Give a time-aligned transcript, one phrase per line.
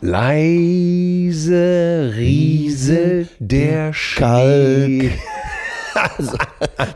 [0.00, 1.56] Leise
[2.14, 5.10] Riese der Schalk.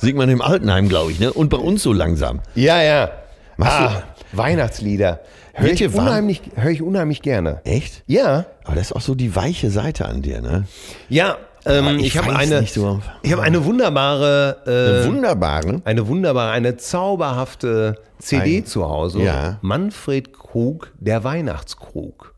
[0.01, 1.33] Singt man im Altenheim, glaube ich, ne?
[1.33, 2.41] Und bei uns so langsam.
[2.55, 3.11] Ja, ja.
[3.59, 5.21] Ah, Weihnachtslieder.
[5.55, 7.61] Höre ich, unheimlich, hör ich unheimlich gerne.
[7.65, 8.03] Echt?
[8.07, 8.45] Ja.
[8.65, 10.67] Aber das ist auch so die weiche Seite an dir, ne?
[11.09, 13.01] Ja, ähm, ich, ich habe eine, so.
[13.23, 19.21] ich habe eine wunderbare, äh, eine wunderbare, eine wunderbare, eine zauberhafte CD Ein, zu Hause.
[19.21, 19.59] Ja.
[19.63, 22.35] Manfred Krug, der Weihnachtskrug.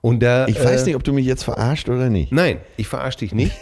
[0.00, 2.32] Und da, ich weiß äh, nicht, ob du mich jetzt verarscht oder nicht.
[2.32, 3.52] Nein, ich verarsche dich nicht.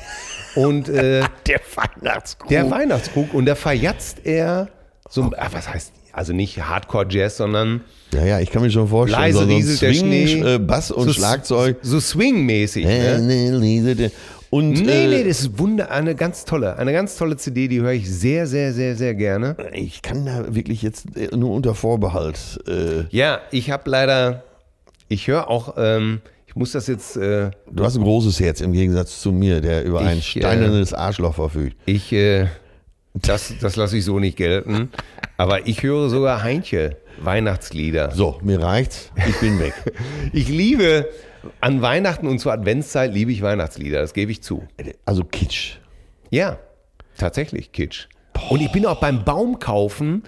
[0.54, 2.49] Und äh, der Weihnachtskrug.
[2.49, 3.34] Der Weihnachtskrug.
[3.34, 4.69] Und da verjatzt er
[5.09, 5.31] so, oh.
[5.37, 7.82] ach, was heißt, also nicht Hardcore-Jazz, sondern
[8.12, 9.22] ja, ja, ich kann mir schon vorstellen.
[9.22, 10.54] Leise so, rieselt der Schnee.
[10.54, 11.78] Äh, Bass und so, Schlagzeug.
[11.82, 12.84] So Swing-mäßig.
[12.84, 14.10] Ne?
[14.50, 17.82] Und, nee, äh, nee, das ist wunder, eine ganz tolle, eine ganz tolle CD, die
[17.82, 19.56] höre ich sehr, sehr, sehr, sehr gerne.
[19.75, 22.38] Ich kann da wirklich jetzt äh, nur unter Vorbehalt.
[22.66, 24.44] Äh ja, ich habe leider
[25.08, 27.16] ich höre auch, ähm, ich muss das jetzt.
[27.16, 30.92] Äh, du hast ein großes Herz im Gegensatz zu mir, der über ich, ein steinernes
[30.92, 31.76] äh, Arschloch verfügt.
[31.86, 32.46] Ich, äh,
[33.14, 34.91] das, das lasse ich so nicht gelten.
[35.36, 38.12] Aber ich höre sogar Heinche Weihnachtslieder.
[38.12, 39.10] So, mir reicht's.
[39.28, 39.74] Ich bin weg.
[40.32, 41.08] ich liebe
[41.60, 44.00] an Weihnachten und zur Adventszeit liebe ich Weihnachtslieder.
[44.00, 44.66] Das gebe ich zu.
[45.04, 45.76] Also Kitsch.
[46.30, 46.58] Ja,
[47.16, 48.06] tatsächlich Kitsch.
[48.32, 48.52] Boah.
[48.52, 50.22] Und ich bin auch beim Baumkaufen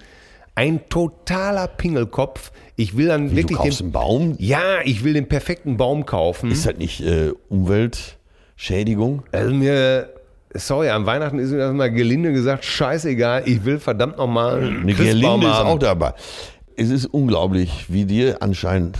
[0.55, 2.51] ein totaler Pingelkopf.
[2.75, 3.57] Ich will dann Wie, wirklich.
[3.57, 4.35] Du kaufst den, einen Baum?
[4.37, 6.51] Ja, ich will den perfekten Baum kaufen.
[6.51, 9.23] Ist das nicht äh, Umweltschädigung?
[9.31, 10.09] Also mir,
[10.53, 14.63] sorry, an Weihnachten ist mir das mal gelinde gesagt, scheißegal, ich will verdammt nochmal.
[14.63, 16.13] Eine Gelinde ist auch dabei.
[16.75, 18.97] Es ist unglaublich, wie dir anscheinend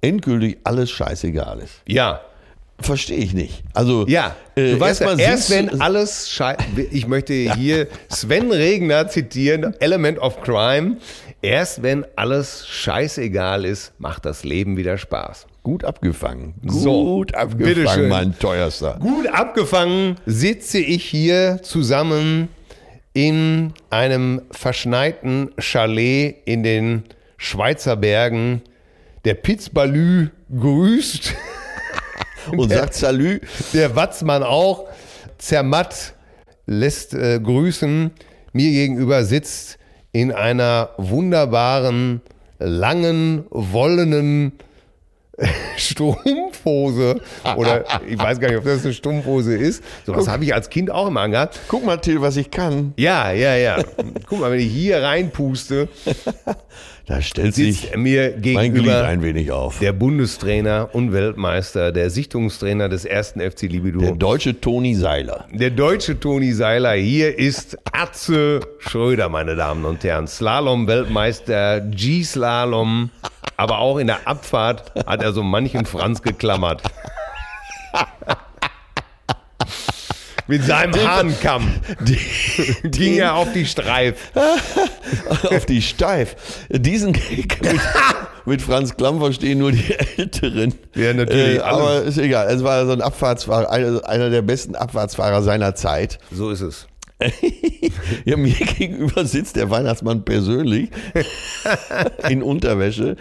[0.00, 1.82] endgültig alles scheißegal ist.
[1.86, 2.20] Ja,
[2.80, 3.62] Verstehe ich nicht.
[3.72, 9.08] Also ja, äh, du weißt mal, erst wenn alles scheiße, ich möchte hier Sven Regner
[9.08, 10.96] zitieren, Element of Crime.
[11.40, 15.46] Erst wenn alles scheißegal ist, macht das Leben wieder Spaß.
[15.62, 16.54] Gut abgefangen.
[16.66, 18.98] Gut abgefangen, mein teuerster.
[19.00, 22.48] Gut abgefangen sitze ich hier zusammen
[23.14, 27.04] in einem verschneiten Chalet in den
[27.36, 28.62] Schweizer Bergen.
[29.24, 31.34] Der Pitzbalü grüßt
[32.52, 33.40] und der, sagt Salü.
[33.72, 34.86] Der Watzmann auch.
[35.38, 36.14] Zermatt
[36.66, 38.10] lässt äh, grüßen.
[38.52, 39.78] Mir gegenüber sitzt
[40.12, 42.22] in einer wunderbaren,
[42.58, 44.52] langen, wollenen
[45.76, 49.82] Strumpfhose oder ich weiß gar nicht, ob das eine Strumpfhose ist.
[50.06, 51.60] So was habe ich als Kind auch immer angehabt.
[51.68, 52.94] Guck mal, Till, was ich kann.
[52.96, 53.78] Ja, ja, ja.
[54.26, 55.88] Guck mal, wenn ich hier reinpuste,
[57.06, 59.78] da stellt sich mir gegenüber ein wenig auf.
[59.78, 64.00] Der Bundestrainer und Weltmeister, der Sichtungstrainer des ersten FC Libido.
[64.00, 65.46] Der deutsche Toni Seiler.
[65.52, 66.92] Der deutsche Toni Seiler.
[66.92, 70.26] Hier ist Atze Schröder, meine Damen und Herren.
[70.26, 73.10] Slalom-Weltmeister, G-Slalom.
[73.56, 76.82] Aber auch in der Abfahrt hat er so manchen Franz geklammert.
[80.46, 82.18] Mit seinem Hahnkamm Die,
[82.90, 84.30] ging er auf die Streif.
[85.44, 86.36] auf die Steif.
[86.68, 87.80] Diesen Gag mit,
[88.44, 90.74] mit Franz Klamm verstehen nur die Älteren.
[90.94, 92.48] Ja, natürlich, Äh, aber ist egal.
[92.48, 96.18] Es war so ein Abfahrtsfahrer, einer der besten Abfahrtsfahrer seiner Zeit.
[96.30, 96.88] So ist es.
[98.24, 100.90] Ja, mir gegenüber sitzt der Weihnachtsmann persönlich
[102.28, 103.16] in Unterwäsche.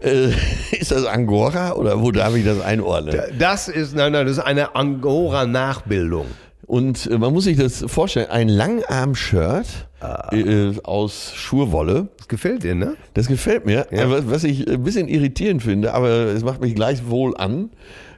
[0.00, 0.30] Äh,
[0.78, 3.18] ist das Angora oder wo darf ich das einordnen?
[3.38, 6.26] Das ist, nein, nein, das ist eine Angora-Nachbildung.
[6.66, 9.66] Und äh, man muss sich das vorstellen, ein Langarm-Shirt
[10.32, 12.08] äh, aus Schurwolle.
[12.18, 12.96] Das gefällt dir, ne?
[13.14, 13.86] Das gefällt mir.
[13.90, 14.04] Ja.
[14.04, 17.70] Aber Was ich ein bisschen irritierend finde, aber es macht mich gleich wohl an,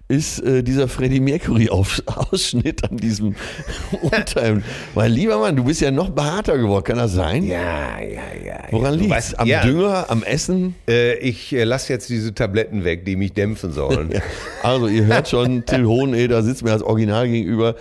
[0.09, 3.35] ist äh, dieser Freddie Mercury-Ausschnitt an diesem
[4.03, 4.65] Unterhemd.
[4.95, 7.45] Weil, lieber Mann, du bist ja noch behaarter geworden, kann das sein?
[7.45, 8.59] Ja, ja, ja.
[8.71, 10.75] Woran Du liegt Am ja, Dünger, am Essen?
[10.89, 14.09] Äh, ich äh, lasse jetzt diese Tabletten weg, die mich dämpfen sollen.
[14.19, 14.23] Ja.
[14.63, 17.75] Also, ihr hört schon, Till Hoheneder sitzt mir als Original gegenüber.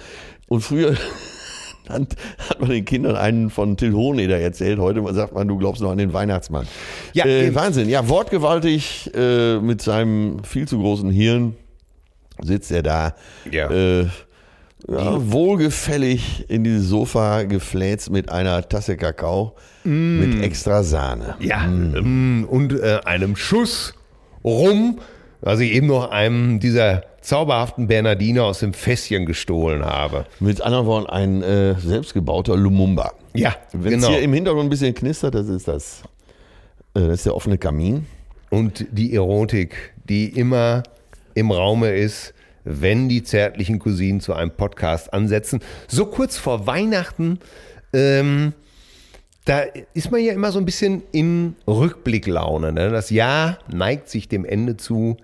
[0.50, 0.96] Und früher
[1.88, 4.78] hat man den Kindern einen von Till Hoheneder erzählt.
[4.78, 6.68] Heute sagt man, du glaubst noch an den Weihnachtsmann.
[7.14, 7.56] Ja, äh.
[7.56, 7.88] Wahnsinn.
[7.88, 11.56] Ja, wortgewaltig äh, mit seinem viel zu großen Hirn
[12.42, 13.16] sitzt er da.
[13.52, 13.70] Ja.
[13.70, 14.08] Äh,
[14.88, 21.36] ja, wohlgefällig in dieses Sofa gefläzt mit einer Tasse Kakao mit extra Sahne.
[21.40, 23.94] Ja, mm, und äh, einem Schuss
[24.44, 25.00] rum,
[25.42, 30.26] was ich eben noch einem dieser zauberhaften Bernardiner aus dem Fässchen gestohlen habe.
[30.40, 33.14] Mit anderen Worten, ein äh, selbstgebauter Lumumba.
[33.34, 34.10] Ja, Wenn es genau.
[34.10, 36.04] hier im Hintergrund ein bisschen knistert, das ist das,
[36.94, 38.06] äh, das ist der offene Kamin.
[38.50, 40.84] Und die Erotik, die immer
[41.38, 45.60] im Raume ist, wenn die zärtlichen Cousinen zu einem Podcast ansetzen.
[45.88, 47.40] So kurz vor Weihnachten,
[47.94, 48.54] ähm,
[49.46, 49.62] da
[49.94, 52.74] ist man ja immer so ein bisschen in Rückblicklaune.
[52.74, 52.90] Ne?
[52.90, 55.16] Das Jahr neigt sich dem Ende zu.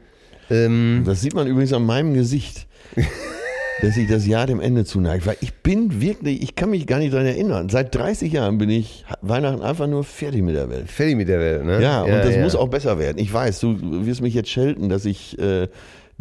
[0.50, 2.68] Ähm, Das sieht man übrigens an meinem Gesicht,
[3.81, 5.25] dass sich das Jahr dem Ende zuneigt.
[5.25, 7.68] Weil ich bin wirklich, ich kann mich gar nicht daran erinnern.
[7.68, 10.89] Seit 30 Jahren bin ich Weihnachten einfach nur fertig mit der Welt.
[10.89, 11.66] fertig mit der Welt.
[11.66, 11.81] Ne?
[11.81, 12.42] Ja, und das ja.
[12.42, 13.18] muss auch besser werden.
[13.18, 15.68] Ich weiß, du wirst mich jetzt schelten, dass ich äh,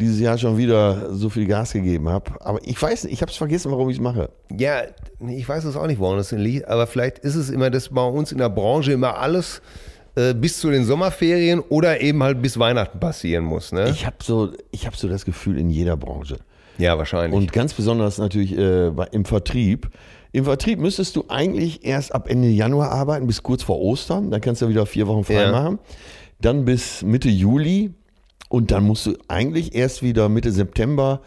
[0.03, 2.31] dieses Jahr schon wieder so viel Gas gegeben habe.
[2.41, 4.29] Aber ich weiß nicht, ich habe es vergessen, warum ich es mache.
[4.55, 4.81] Ja,
[5.27, 8.05] ich weiß es auch nicht, woran das liegt, aber vielleicht ist es immer, dass bei
[8.05, 9.61] uns in der Branche immer alles
[10.15, 13.71] äh, bis zu den Sommerferien oder eben halt bis Weihnachten passieren muss.
[13.71, 13.89] Ne?
[13.89, 16.37] Ich habe so, ich habe so das Gefühl in jeder Branche.
[16.77, 17.35] ja, wahrscheinlich.
[17.35, 19.89] Und ganz besonders natürlich äh, im Vertrieb.
[20.31, 24.31] Im Vertrieb müsstest du eigentlich erst ab Ende Januar arbeiten, bis kurz vor Ostern.
[24.31, 25.51] Dann kannst du wieder vier Wochen frei Ja.
[25.51, 25.79] machen.
[26.41, 27.93] Dann bis Mitte Juli.
[28.53, 31.21] Und dann musst du eigentlich erst wieder Mitte September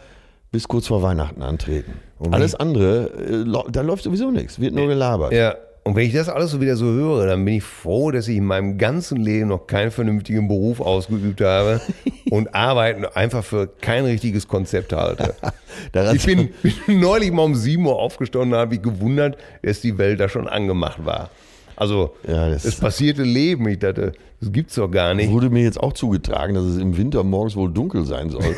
[0.49, 1.91] bis kurz vor Weihnachten antreten.
[2.19, 5.33] Und Alles andere, äh, da läuft sowieso nichts, wird nur gelabert.
[5.33, 8.29] ja, und wenn ich das alles so wieder so höre, dann bin ich froh, dass
[8.29, 11.81] ich in meinem ganzen Leben noch keinen vernünftigen Beruf ausgeübt habe
[12.29, 15.33] und Arbeiten einfach für kein richtiges Konzept halte.
[16.13, 16.49] Ich bin,
[16.87, 20.29] bin neulich mal um 7 Uhr aufgestanden und habe mich gewundert, dass die Welt da
[20.29, 21.29] schon angemacht war.
[21.75, 23.67] Also, Ja, das- das, passierte Leben.
[23.67, 25.31] Ich dachte, das gibt's doch gar nicht.
[25.31, 28.55] wurde mir jetzt auch zugetragen, dass es im Winter morgens wohl dunkel sein soll.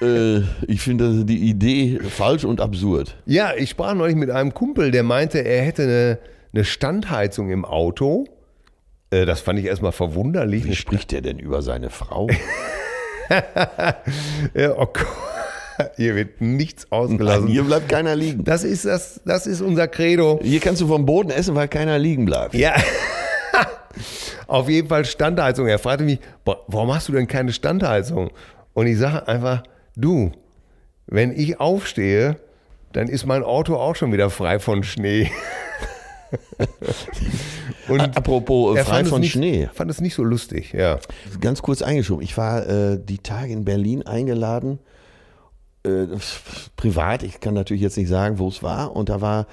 [0.00, 3.16] äh, ich finde die Idee falsch und absurd.
[3.26, 6.18] Ja, ich sprach neulich mit einem Kumpel, der meinte, er hätte eine,
[6.54, 8.26] eine Standheizung im Auto.
[9.10, 10.64] Äh, Das fand ich erstmal verwunderlich.
[10.64, 12.28] Wie spricht der denn über seine Frau?
[14.54, 15.06] Ja, oh Gott.
[15.96, 17.46] Hier wird nichts Nein, ausgelassen.
[17.46, 18.42] hier bleibt keiner liegen.
[18.42, 20.40] Das ist, das, das ist unser Credo.
[20.42, 22.54] Hier kannst du vom Boden essen, weil keiner liegen bleibt.
[22.54, 22.74] Ja.
[24.46, 25.66] Auf jeden Fall Standheizung.
[25.66, 28.30] Er fragte mich, "Boah, warum hast du denn keine Standheizung?
[28.74, 29.62] Und ich sage einfach,
[29.96, 30.32] du,
[31.06, 32.36] wenn ich aufstehe,
[32.92, 35.30] dann ist mein Auto auch schon wieder frei von Schnee.
[37.88, 39.68] Und Apropos äh, frei von nicht, Schnee.
[39.72, 40.98] fand es nicht so lustig, ja.
[41.40, 42.22] Ganz kurz eingeschoben.
[42.22, 44.78] Ich war äh, die Tage in Berlin eingeladen.
[45.84, 46.06] Äh,
[46.76, 48.94] privat, ich kann natürlich jetzt nicht sagen, wo es war.
[48.94, 49.46] Und da war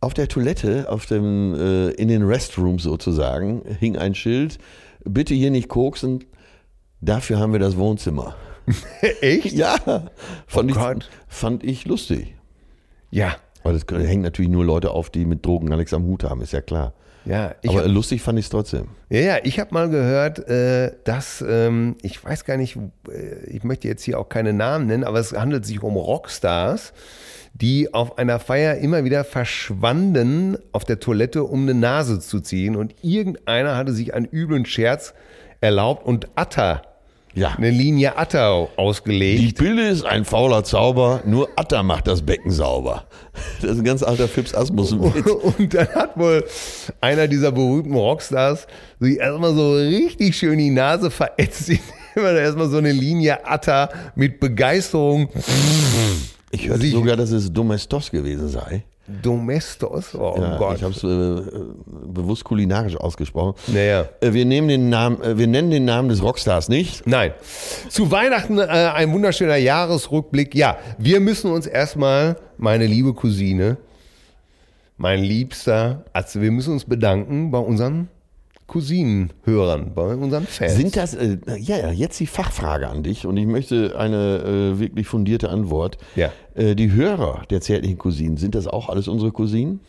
[0.00, 4.58] auf der Toilette, auf dem, äh, in den Restrooms sozusagen, hing ein Schild,
[5.04, 6.24] bitte hier nicht koksen,
[7.00, 8.34] dafür haben wir das Wohnzimmer.
[9.20, 9.52] Echt?
[9.52, 9.76] Ja,
[10.46, 12.34] fand, Oh ich, fand ich lustig.
[13.10, 13.36] Ja.
[13.62, 16.40] Aber das hängen natürlich nur Leute auf, die mit Drogen gar nichts am Hut haben,
[16.40, 16.92] ist ja klar.
[17.24, 18.86] Ja, ich Aber hab- lustig fand ich es trotzdem.
[19.10, 22.76] Ja, ja, ich habe mal gehört, äh, dass, ähm, ich weiß gar nicht,
[23.10, 26.92] äh, ich möchte jetzt hier auch keine Namen nennen, aber es handelt sich um Rockstars,
[27.60, 32.76] die auf einer Feier immer wieder verschwanden auf der Toilette, um eine Nase zu ziehen.
[32.76, 35.14] Und irgendeiner hatte sich einen üblen Scherz
[35.62, 36.82] erlaubt und Atta,
[37.34, 37.54] Ja.
[37.56, 39.40] eine Linie Atta ausgelegt.
[39.40, 43.04] Die Pille ist ein fauler Zauber, nur Atta macht das Becken sauber.
[43.62, 45.26] Das ist ein ganz alter Fips Asmussen-Witz.
[45.58, 46.44] Und dann hat wohl
[47.00, 48.66] einer dieser berühmten Rockstars
[49.00, 51.80] sich erstmal so richtig schön die Nase verätzt, indem
[52.16, 55.30] er erstmal so eine Linie Atta mit Begeisterung
[56.50, 58.84] Ich hörte Sie- sogar, dass es Domestos gewesen sei.
[59.22, 60.14] Domestos?
[60.16, 60.76] Oh Ja, Gott.
[60.78, 61.60] ich habe es äh,
[62.12, 63.54] bewusst kulinarisch ausgesprochen.
[63.68, 64.08] Naja.
[64.20, 67.06] Äh, wir, nehmen den Namen, äh, wir nennen den Namen des Rockstars nicht.
[67.06, 67.32] Nein.
[67.88, 70.56] Zu Weihnachten äh, ein wunderschöner Jahresrückblick.
[70.56, 73.76] Ja, wir müssen uns erstmal, meine liebe Cousine,
[74.96, 78.08] mein Liebster, also wir müssen uns bedanken bei unseren
[78.66, 80.74] Cousinenhörern, bei unseren Fans.
[80.76, 84.38] Sind das, äh, ja, jetzt die Fachfrage an dich und ich möchte eine
[84.74, 85.98] äh, wirklich fundierte Antwort.
[86.16, 86.32] Ja.
[86.54, 89.80] Äh, die Hörer der zärtlichen Cousinen, sind das auch alles unsere Cousinen?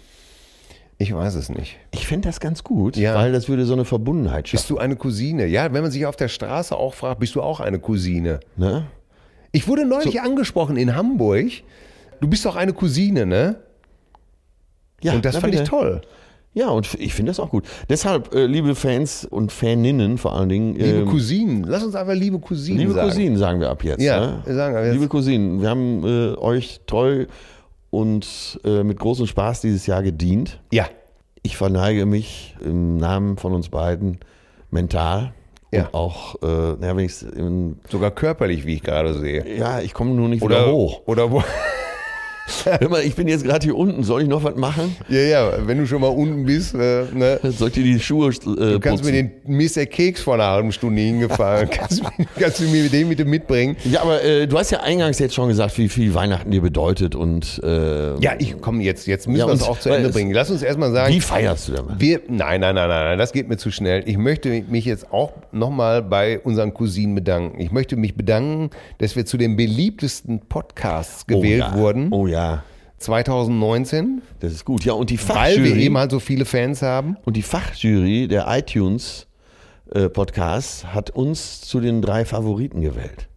[0.99, 1.77] ich weiß es nicht.
[1.91, 3.13] Ich fände das ganz gut, Ja.
[3.13, 4.77] weil das würde so eine Verbundenheit Bist schaffen.
[4.77, 5.45] du eine Cousine?
[5.45, 8.39] Ja, wenn man sich auf der Straße auch fragt, bist du auch eine Cousine?
[8.55, 8.87] Ne?
[9.51, 11.51] Ich wurde neulich angesprochen in Hamburg.
[12.19, 13.57] Du bist doch eine Cousine, ne?
[15.03, 15.69] Ja, Und das fand ich bitte.
[15.69, 16.01] toll.
[16.57, 17.65] Ja, und ich finde das auch gut.
[17.87, 20.73] Deshalb, äh, liebe Fans und Faninnen vor allen Dingen.
[20.73, 21.63] Liebe ähm, Cousinen.
[21.63, 23.09] Lass uns einfach liebe Cousinen Liebe sagen.
[23.09, 24.01] Cousinen sagen wir ab jetzt.
[24.01, 24.41] Ja, ne?
[24.43, 24.93] wir sagen ab jetzt.
[24.93, 27.27] Liebe Cousinen, wir haben äh, euch treu
[27.91, 30.59] und äh, mit großem Spaß dieses Jahr gedient.
[30.71, 30.87] Ja.
[31.43, 34.17] Ich verneige mich im Namen von uns beiden
[34.71, 35.35] mental
[35.71, 35.81] Ja.
[35.85, 39.45] und auch, äh, na, wenn ich's in, Sogar körperlich, wie ich gerade sehe.
[39.59, 41.01] ja, ich komme nur nicht Oder wieder hoch.
[41.05, 41.43] Oder wo?
[42.63, 44.03] Hör mal, ich bin jetzt gerade hier unten.
[44.03, 44.95] Soll ich noch was machen?
[45.09, 47.39] Ja, ja, wenn du schon mal unten bist, äh, ne?
[47.43, 48.33] Soll ich dir die Schuhe äh,
[48.73, 51.69] Du kannst mir den mir ist der Keks vor einer halben Stunde hingefallen.
[51.71, 52.05] kannst, du-
[52.39, 53.75] kannst du mir den bitte mitbringen?
[53.83, 57.15] Ja, aber äh, du hast ja eingangs jetzt schon gesagt, wie viel Weihnachten dir bedeutet
[57.15, 60.09] und äh, Ja, ich komm jetzt, jetzt müssen Ja, wir es und- auch zu Ende
[60.09, 60.31] bringen.
[60.31, 61.99] Lass uns erstmal sagen, wie feierst du damit?
[61.99, 64.03] wir, nein, nein, nein, nein, nein, das geht mir zu schnell.
[64.05, 67.59] Ich möchte mich jetzt auch nochmal bei unseren Cousinen bedanken.
[67.59, 71.77] Ich möchte mich bedanken, dass wir zu den beliebtesten Podcasts gewählt oh, ja.
[71.77, 72.07] wurden.
[72.11, 72.36] Oh ja,
[72.99, 74.83] 2019, das ist gut.
[74.83, 77.17] Ja, und die weil wir Fachjury, eben halt so viele Fans haben.
[77.25, 79.27] und die Fachjury der iTunes
[79.93, 83.27] äh, Podcasts hat uns zu den drei Favoriten gewählt.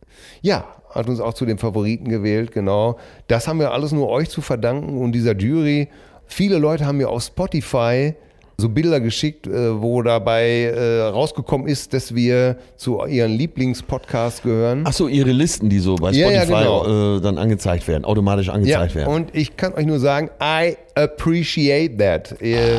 [0.43, 2.99] Ja, hat uns auch zu den Favoriten gewählt, genau.
[3.29, 5.89] Das haben wir alles nur euch zu verdanken und dieser Jury.
[6.27, 8.15] Viele Leute haben mir auf Spotify
[8.61, 14.85] so Bilder geschickt, äh, wo dabei äh, rausgekommen ist, dass wir zu ihren Lieblingspodcasts gehören.
[14.87, 17.17] Ach so, ihre Listen, die so bei Ja, Spotify ja, genau.
[17.17, 19.13] äh, dann angezeigt werden, automatisch angezeigt werden.
[19.13, 22.41] und ich kann euch nur sagen, I appreciate that.
[22.41, 22.79] Äh,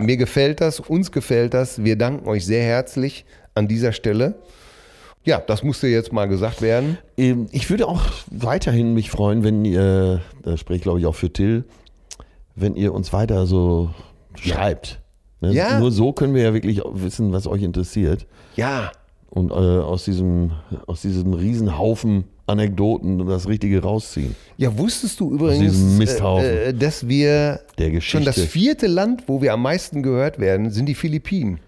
[0.00, 1.82] Mir gefällt das, uns gefällt das.
[1.84, 4.36] Wir danken euch sehr herzlich an dieser Stelle.
[5.24, 6.98] Ja, das musste jetzt mal gesagt werden.
[7.16, 11.14] Ähm, Ich würde auch weiterhin mich freuen, wenn ihr, da spreche ich glaube ich auch
[11.16, 11.64] für Till,
[12.54, 13.90] wenn ihr uns weiter so
[14.40, 15.00] schreibt.
[15.40, 15.52] Ne?
[15.52, 15.78] Ja.
[15.78, 18.26] Nur so können wir ja wirklich wissen, was euch interessiert.
[18.56, 18.92] Ja,
[19.30, 20.52] Und äh, aus diesem,
[20.86, 24.36] aus diesem Riesenhaufen Anekdoten das Richtige rausziehen.
[24.56, 27.60] Ja, wusstest du übrigens, äh, äh, dass wir
[27.98, 31.58] schon das vierte Land, wo wir am meisten gehört werden, sind die Philippinen.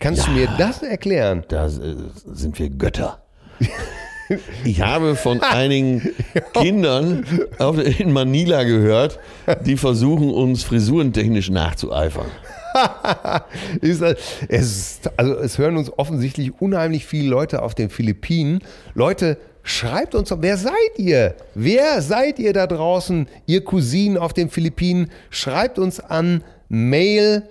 [0.00, 1.44] Kannst du mir das erklären?
[1.48, 1.70] Da äh,
[2.26, 3.22] sind wir Götter.
[4.64, 6.02] Ich habe von einigen
[6.52, 7.24] Kindern
[7.98, 9.18] in Manila gehört,
[9.64, 12.26] die versuchen, uns frisurentechnisch nachzueifern.
[14.50, 18.60] Es, also es hören uns offensichtlich unheimlich viele Leute auf den Philippinen.
[18.94, 21.34] Leute, schreibt uns doch, wer seid ihr?
[21.54, 25.10] Wer seid ihr da draußen, ihr Cousinen auf den Philippinen?
[25.30, 27.48] Schreibt uns an mail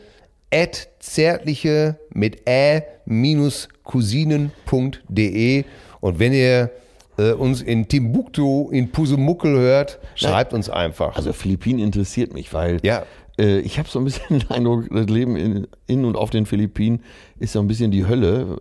[0.54, 5.64] at zärtliche mit ä minus cousinen.de
[6.00, 6.72] und wenn ihr
[7.18, 11.16] äh, uns in Timbuktu, in Pusemuckel hört, schreibt uns einfach.
[11.16, 13.04] Also Philippinen interessiert mich, weil Ja.
[13.40, 16.46] Äh, ich habe so ein bisschen den Eindruck, das Leben in, in und auf den
[16.46, 17.02] Philippinen
[17.40, 18.58] ist so ein bisschen die Hölle.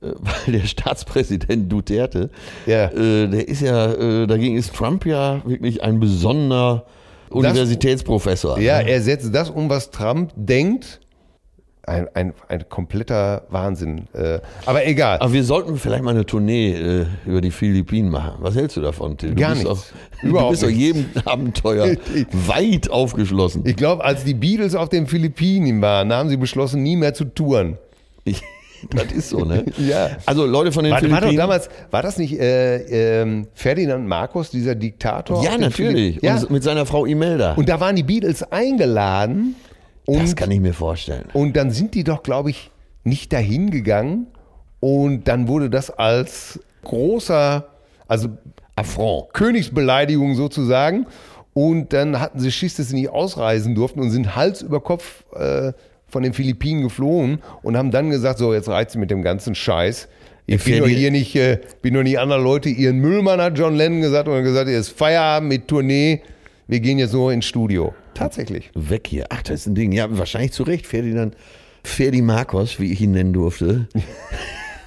[0.00, 2.30] äh, Weil der Staatspräsident Duterte,
[2.66, 2.86] Ja.
[2.90, 6.86] äh, der ist ja, äh, dagegen ist Trump ja wirklich ein besonderer
[7.30, 8.58] Universitätsprofessor.
[8.60, 8.88] Ja, ne?
[8.90, 11.00] er setzt das um, was Trump denkt.
[11.88, 14.08] Ein, ein, ein kompletter Wahnsinn.
[14.12, 15.18] Äh, aber egal.
[15.20, 18.34] Aber wir sollten vielleicht mal eine Tournee äh, über die Philippinen machen.
[18.40, 19.30] Was hältst du davon, Till?
[19.30, 19.56] Du Gar.
[19.66, 19.78] Auch,
[20.22, 21.96] du bist doch jedem Abenteuer
[22.46, 23.62] weit aufgeschlossen.
[23.64, 27.24] Ich glaube, als die Beatles auf den Philippinen waren, haben sie beschlossen, nie mehr zu
[27.24, 27.78] touren.
[28.24, 28.42] Ich,
[28.90, 29.64] das ist so, ne?
[29.78, 30.10] Ja.
[30.26, 31.36] Also Leute von den War, war Philippinen.
[31.36, 35.42] doch damals, war das nicht äh, ähm, Ferdinand Marcos, dieser Diktator?
[35.42, 36.20] ja, natürlich.
[36.22, 36.38] Ja.
[36.48, 37.54] Mit seiner Frau Imelda.
[37.54, 39.56] Und da waren die Beatles eingeladen
[40.08, 41.26] das und, kann ich mir vorstellen.
[41.32, 42.70] und dann sind die doch, glaube ich,
[43.04, 44.26] nicht dahin gegangen
[44.80, 47.68] und dann wurde das als großer,
[48.06, 48.28] also
[48.76, 49.32] Affront.
[49.32, 51.06] Königsbeleidigung sozusagen.
[51.52, 55.24] Und dann hatten sie Schiss, dass sie nicht ausreisen durften und sind Hals über Kopf
[55.34, 55.72] äh,
[56.06, 59.54] von den Philippinen geflohen und haben dann gesagt, so jetzt reizt sie mit dem ganzen
[59.54, 60.08] Scheiß.
[60.46, 62.68] Ich bin doch hier nicht, äh, bin doch nicht andere Leute.
[62.68, 66.22] Ihren Müllmann hat John Lennon gesagt und hat gesagt, jetzt Feierabend mit Tournee.
[66.68, 67.92] Wir gehen jetzt nur ins Studio.
[68.18, 68.70] Tatsächlich.
[68.74, 69.26] Weg hier.
[69.30, 69.92] Ach, das ist ein Ding.
[69.92, 70.86] Ja, wahrscheinlich zu Recht.
[70.86, 71.36] Ferdinand,
[71.84, 73.88] Ferdi Marcos, wie ich ihn nennen durfte.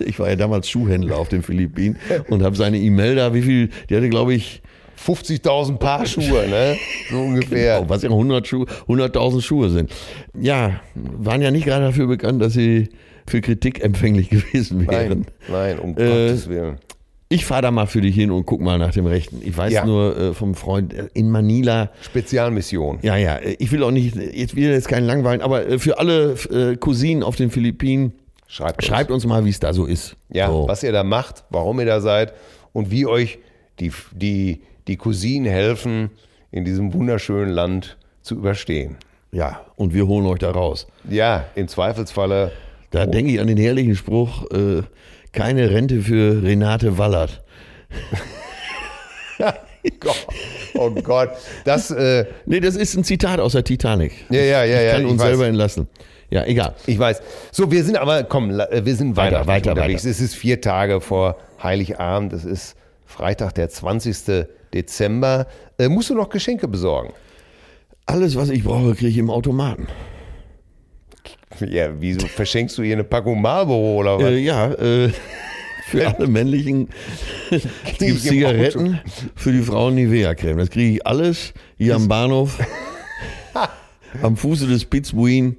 [0.03, 1.95] Ich war ja damals Schuhhändler auf den Philippinen
[2.27, 4.63] und habe seine Imelda, wie viel, die hatte glaube ich
[5.05, 6.75] 50.000 Paar Schuhe, ne?
[7.11, 7.77] So ungefähr.
[7.77, 9.91] Genau, was ja 100 Schuhe, 100.000 Schuhe sind.
[10.39, 12.89] Ja, waren ja nicht gerade dafür bekannt, dass sie
[13.27, 15.27] für Kritik empfänglich gewesen wären.
[15.47, 16.77] Nein, nein, um Äh, Gottes Willen.
[17.31, 19.41] Ich fahre da mal für dich hin und guck mal nach dem Rechten.
[19.43, 19.85] Ich weiß Ja.
[19.85, 21.89] nur äh, vom Freund äh, in Manila.
[22.01, 22.99] Spezialmission.
[23.03, 25.97] Ja, ja, äh, ich will auch nicht, jetzt will jetzt keinen langweilen, aber äh, für
[25.97, 28.11] alle äh, Cousinen auf den Philippinen,
[28.47, 28.85] Schreibt uns.
[28.85, 30.17] schreibt uns mal, wie es da so ist.
[30.29, 30.67] Ja, so.
[30.67, 32.33] was ihr da macht, warum ihr da seid
[32.73, 33.39] und wie euch
[33.79, 36.09] die, die, die Cousinen helfen,
[36.51, 38.97] in diesem wunderschönen Land zu überstehen.
[39.31, 40.85] Ja, und wir holen euch da raus.
[41.09, 42.51] Ja, im Zweifelsfalle.
[42.89, 44.81] Da denke ich an den herrlichen Spruch, äh,
[45.33, 47.41] keine Rente für Renate Wallert.
[49.99, 50.27] Gott,
[50.75, 51.29] oh Gott,
[51.65, 54.13] das, äh, Nee, das ist ein Zitat aus der Titanic.
[54.29, 55.27] ja, ja, ja, Ich ja, kann uns weiß.
[55.29, 55.87] selber entlassen.
[56.29, 56.75] Ja, egal.
[56.85, 57.21] Ich weiß.
[57.51, 60.03] So, wir sind aber, komm, äh, wir sind Weiter, weiter, weiter, unterwegs.
[60.03, 60.11] weiter.
[60.11, 62.31] Es ist vier Tage vor Heiligabend.
[62.33, 64.45] Es ist Freitag, der 20.
[64.73, 65.47] Dezember.
[65.77, 67.11] Äh, musst du noch Geschenke besorgen?
[68.05, 69.87] Alles, was ich brauche, kriege ich im Automaten.
[71.69, 74.25] Ja, wieso verschenkst du hier eine Packung Marlboro oder was?
[74.25, 75.11] Äh, ja, äh,
[75.87, 76.87] für alle männlichen
[77.49, 79.01] gibt ich im Zigaretten,
[79.35, 80.57] für die Frauen Nivea-Creme.
[80.57, 82.57] Das kriege ich alles hier am Bahnhof,
[84.21, 85.57] am Fuße des Pitzbuin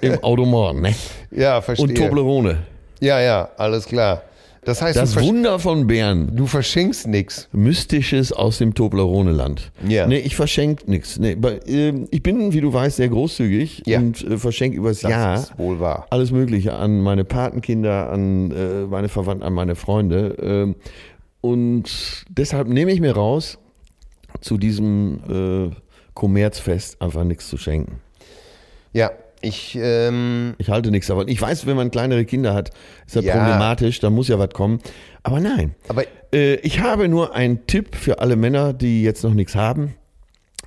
[0.00, 0.82] im Automaten.
[0.82, 0.94] Ne?
[1.32, 1.88] ja, verstehe.
[1.88, 2.58] Und Toblerone.
[3.00, 4.22] Ja, ja, alles klar.
[4.64, 6.32] Das heißt, Das Wunder von Bern.
[6.34, 7.48] du verschenkst nichts.
[7.52, 9.70] Mystisches aus dem Toblerone-Land.
[9.86, 10.06] Ja.
[10.06, 11.18] Nee, ich verschenke nichts.
[11.18, 11.36] Nee,
[11.66, 13.98] ähm, ich bin, wie du weißt, sehr großzügig Ja.
[13.98, 16.06] und äh, verschenke übers Das Jahr wohl wahr.
[16.10, 20.36] alles Mögliche an meine Patenkinder, an äh, meine Verwandten, an meine Freunde.
[20.40, 20.74] Ähm,
[21.40, 23.58] und deshalb nehme ich mir raus,
[24.40, 25.74] zu diesem äh,
[26.14, 28.00] Kommerzfest einfach nichts zu schenken.
[28.92, 29.10] Ja,
[29.40, 31.28] ich, ähm, Ich halte nichts davon.
[31.28, 32.70] Ich weiß, wenn man kleinere Kinder hat,
[33.06, 33.34] ist das Ja.
[33.36, 34.80] problematisch, da muss ja was kommen.
[35.22, 35.74] Aber nein.
[35.88, 39.94] aber Äh, ich habe nur einen Tipp für alle Männer, die jetzt noch nichts haben.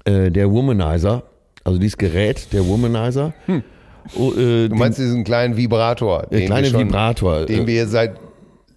[0.06, 1.24] Äh, der Womanizer,
[1.64, 3.34] also dieses Gerät, der Womanizer.
[4.18, 7.46] Oh, äh, du meinst diesen kleinen Vibrator, der den, kleine wir schon, Vibrator.
[7.46, 8.16] den äh, wir seit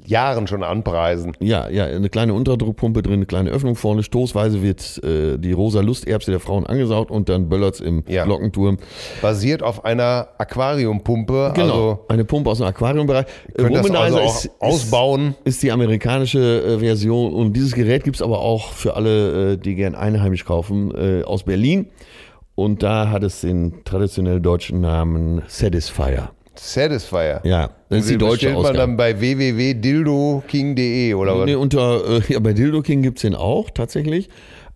[0.07, 1.37] Jahren schon anpreisen.
[1.41, 4.03] Ja, ja, eine kleine Unterdruckpumpe drin, eine kleine Öffnung vorne.
[4.03, 8.25] Stoßweise wird äh, die rosa Lusterbse der Frauen angesaugt und dann böllert's im Ja.
[8.25, 8.79] Glockenturm.
[9.23, 11.53] Basiert auf einer Aquariumpumpe.
[11.55, 13.27] Genau, Also eine Pumpe aus dem Aquariumbereich.
[13.55, 15.35] Das also ist, ausbauen.
[15.45, 19.57] Ist, ist die amerikanische äh, Version und dieses Gerät gibt's aber auch für alle, äh,
[19.57, 21.89] die gern einheimisch kaufen, äh, aus Berlin.
[22.55, 26.31] Und da hat es den traditionell deutschen Namen Satisfier.
[26.57, 27.41] Satisfier.
[27.45, 28.79] Ja, das ist die deutsche bestellt man Ausgabe.
[28.79, 31.45] dann bei www.dildoking.de oder was?
[31.47, 34.29] Nee, unter, äh, ja, bei Dildo King gibt's den auch tatsächlich,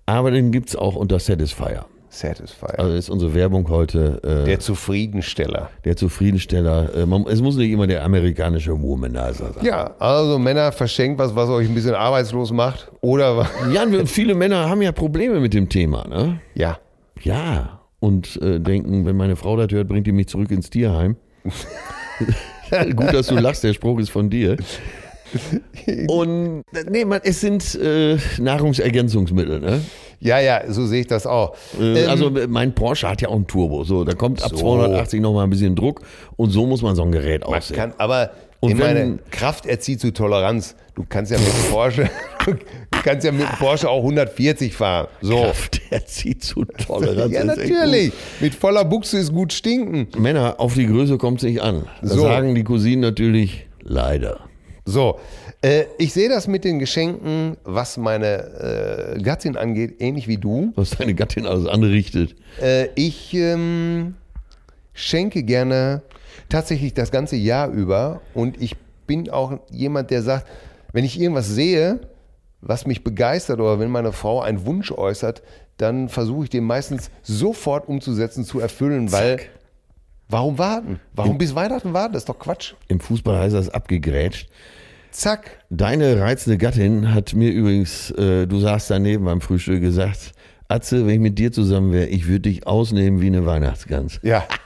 [0.07, 1.85] aber den gibt's auch unter Satisfier.
[2.11, 2.79] Satisfier.
[2.79, 5.69] Also ist unsere Werbung heute äh, der Zufriedensteller.
[5.85, 6.95] der Zufriedensteller.
[6.97, 9.65] Äh, man, es muss nicht immer der amerikanische Womanizer sein.
[9.65, 12.91] Ja, also Männer verschenkt was, was euch ein bisschen arbeitslos macht.
[13.03, 16.41] Oder Ja, viele Männer haben ja Probleme mit dem Thema, ne?
[16.55, 16.79] ja.
[17.21, 17.81] Ja.
[18.01, 21.17] Und äh, denken, wenn meine Frau das hört, bringt die mich zurück ins Tierheim.
[22.97, 24.57] Gut, dass du lachst, der Spruch ist von dir.
[26.09, 29.81] Und nee, man, es sind äh, Nahrungsergänzungsmittel, ne?
[30.21, 31.55] Ja, ja, so sehe ich das auch.
[31.79, 33.85] Äh, Ähm, also mein Porsche hat ja auch einen Turbo.
[33.85, 34.57] So, da kommt ab So.
[34.57, 36.01] 280 nochmal ein bisschen Druck
[36.37, 37.77] und so muss man so ein Gerät man aussehen.
[37.77, 40.75] kann, aber Und ich wenn- meine, Kraft erzieht zu Toleranz.
[40.95, 42.11] Du kannst ja mit dem Porsche,
[43.03, 45.09] kannst ja mit dem Porsche auch 140 fahren.
[45.21, 45.43] So.
[45.43, 47.33] Kraft, der zieht zu Toleranz.
[47.35, 48.13] Ja, natürlich.
[48.41, 50.09] Mit voller Buchse ist gut stinken.
[50.21, 51.85] Männer, auf die Größe kommt es nicht an.
[52.03, 52.23] Das So.
[52.23, 54.41] sagen die Cousinen natürlich leider.
[54.85, 55.19] So,
[55.61, 60.73] äh, ich sehe das mit den Geschenken, was meine äh, Gattin angeht, ähnlich wie du.
[60.77, 62.35] Was deine Gattin alles anrichtet.
[62.63, 64.15] Äh, ich ähm,
[64.95, 66.03] schenke gerne
[66.49, 70.47] tatsächlich das ganze Jahr über und ich bin auch jemand, der sagt,
[70.93, 72.01] wenn ich irgendwas sehe,
[72.61, 75.43] was mich begeistert oder wenn meine Frau einen Wunsch äußert,
[75.77, 79.41] dann versuche ich den meistens sofort umzusetzen, zu erfüllen, weil
[80.29, 81.01] warum warten?
[81.15, 82.15] Warum bis Weihnachten warten?
[82.15, 82.75] Das ist doch Quatsch.
[82.89, 84.49] Im Fußball heißt das abgegrätscht.
[85.11, 85.65] Zack.
[85.71, 90.33] Deine reizende Gattin hat mir übrigens, äh, du saßt daneben beim Frühstück, gesagt,
[90.69, 94.21] Atze, wenn ich mit dir zusammen wäre, ich würde dich ausnehmen wie eine Weihnachtsgans.
[94.23, 94.47] Ja.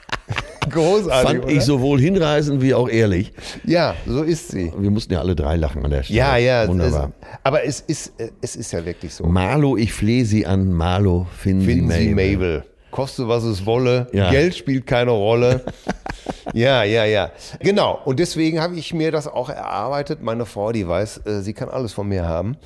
[0.71, 1.29] Großartig.
[1.29, 1.53] Fand oder?
[1.53, 3.33] ich sowohl hinreißend wie auch ehrlich.
[3.65, 4.73] Ja, so ist sie.
[4.77, 6.19] Wir mussten ja alle drei lachen an der Stelle.
[6.19, 6.69] Ja, ja.
[6.69, 7.13] Wunderbar.
[7.21, 9.27] Es, aber es ist, äh, es ist ja wirklich so.
[9.27, 12.37] Marlo, ich flehe Sie an, Marlo, finden, Finden Sie Sie Mabel.
[12.37, 12.65] Mabel.
[12.91, 14.07] Koste, was es wolle.
[14.13, 14.31] Ja.
[14.31, 15.65] Geld spielt keine Rolle.
[16.53, 17.33] ja, ja, ja.
[17.61, 17.99] Genau.
[18.05, 20.23] Und deswegen habe ich mir das auch erarbeitet.
[20.23, 22.57] Meine Frau, die weiß, äh, sie kann alles von mir haben.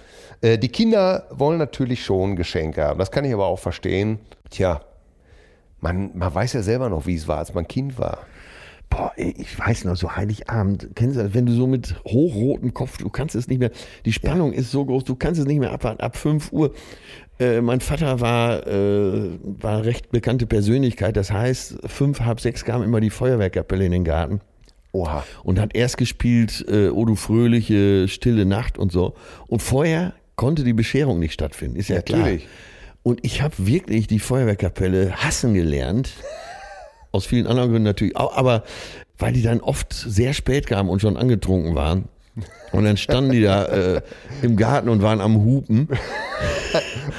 [0.41, 2.99] Äh, die Kinder wollen natürlich schon Geschenke haben.
[2.99, 4.19] Das kann ich aber auch verstehen.
[4.51, 4.81] Tja,
[5.81, 8.27] man, man weiß ja selber noch, wie es war, als man Kind war.
[8.91, 12.73] boah, ey, ich weiß noch, so Heiligabend, kennst du das, wenn du so mit hochrotem
[12.73, 13.71] Kopf, du kannst es nicht mehr,
[14.05, 16.73] die Spannung ist so groß, du kannst es nicht mehr abwarten, ab 5 Uhr.
[17.39, 22.83] Äh, mein Vater war, äh, war recht bekannte Persönlichkeit, das heißt, fünf, halb sechs kam
[22.83, 24.41] immer die Feuerwehrkapelle in den Garten
[24.93, 25.25] Oha.
[25.43, 29.15] und hat erst gespielt, äh, O du fröhliche, stille Nacht und so.
[29.49, 32.45] Und vorher konnte die Bescherung nicht stattfinden, ist ja Natürlich.
[32.45, 32.51] klar.
[33.07, 36.11] Und ich habe wirklich die Feuerwehrkapelle hassen gelernt.
[37.13, 38.65] Aus vielen anderen Gründen natürlich auch, aber
[39.17, 42.07] weil die dann oft sehr spät kamen und schon angetrunken waren.
[42.73, 44.01] Und dann standen die da äh,
[44.43, 45.89] im Garten und waren am Hupen.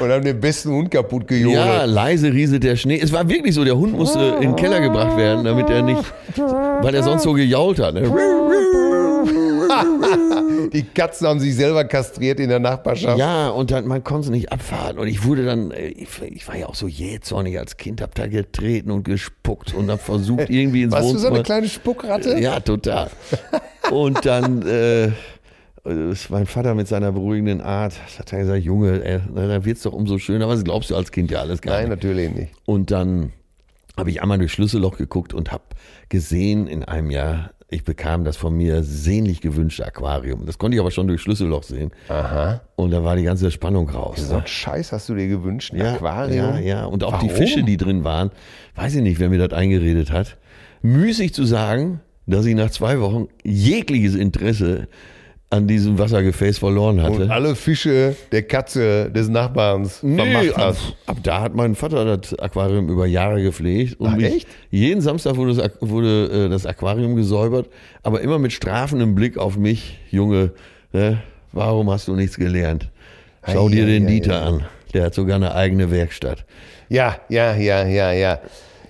[0.01, 1.55] Und haben den besten Hund kaputt gejohlt.
[1.55, 2.99] Ja, leise rieselt der Schnee.
[2.99, 6.03] Es war wirklich so, der Hund musste in den Keller gebracht werden, damit er nicht,
[6.35, 7.93] weil er sonst so gejault hat.
[7.93, 8.01] Ne?
[10.73, 13.17] Die Katzen haben sich selber kastriert in der Nachbarschaft.
[13.17, 14.97] Ja, und dann, man konnte es nicht abfahren.
[14.97, 18.15] Und ich wurde dann, äh, ich, ich war ja auch so jähzornig als Kind, hab
[18.15, 21.35] da getreten und gespuckt und hab versucht, irgendwie ins Warst du so Wohnzimmer.
[21.35, 22.39] eine kleine Spuckratte?
[22.39, 23.09] Ja, total.
[23.91, 25.11] Und dann äh,
[26.11, 29.83] ist mein Vater mit seiner beruhigenden Art, hat er gesagt, Junge, ey, na, dann wird's
[29.83, 30.47] doch umso schöner.
[30.47, 31.89] Was glaubst du als Kind ja alles gar Nein, nicht.
[31.91, 32.51] natürlich nicht.
[32.65, 33.31] Und dann
[33.95, 35.63] habe ich einmal durchs Schlüsselloch geguckt und habe
[36.09, 40.45] gesehen in einem Jahr, ich bekam das von mir sehnlich gewünschte Aquarium.
[40.45, 41.91] Das konnte ich aber schon durchs Schlüsselloch sehen.
[42.07, 42.61] Aha.
[42.77, 44.29] Und da war die ganze Spannung raus.
[44.29, 46.55] So ein Scheiß hast du dir gewünscht, ein Ja, Aquarium?
[46.55, 46.85] Ja, ja.
[46.85, 47.37] Und auch die Warum?
[47.37, 48.31] Fische, die drin waren,
[48.75, 50.37] weiß ich nicht, wer mir das eingeredet hat.
[50.81, 54.87] Müßig zu sagen, dass ich nach zwei Wochen jegliches Interesse
[55.49, 57.23] an diesem Wassergefäß verloren hatte.
[57.23, 60.95] Und alle Fische der Katze des Nachbarns Nee, vermacht ab, hast.
[61.05, 63.99] ab da hat mein Vater das Aquarium über Jahre gepflegt.
[63.99, 64.47] Und Ach, echt?
[64.71, 67.69] Jeden Samstag wurde das, wurde äh, das Aquarium gesäubert,
[68.03, 70.51] aber immer mit strafendem Blick auf mich, Junge,
[70.91, 71.21] ne,
[71.53, 72.89] warum hast du nichts gelernt?
[73.49, 74.65] Schau Ei, dir ei, den ei, Dieter an.
[74.93, 76.45] Der hat sogar eine eigene Werkstatt.
[76.89, 78.39] Ja, ja, ja, ja, ja.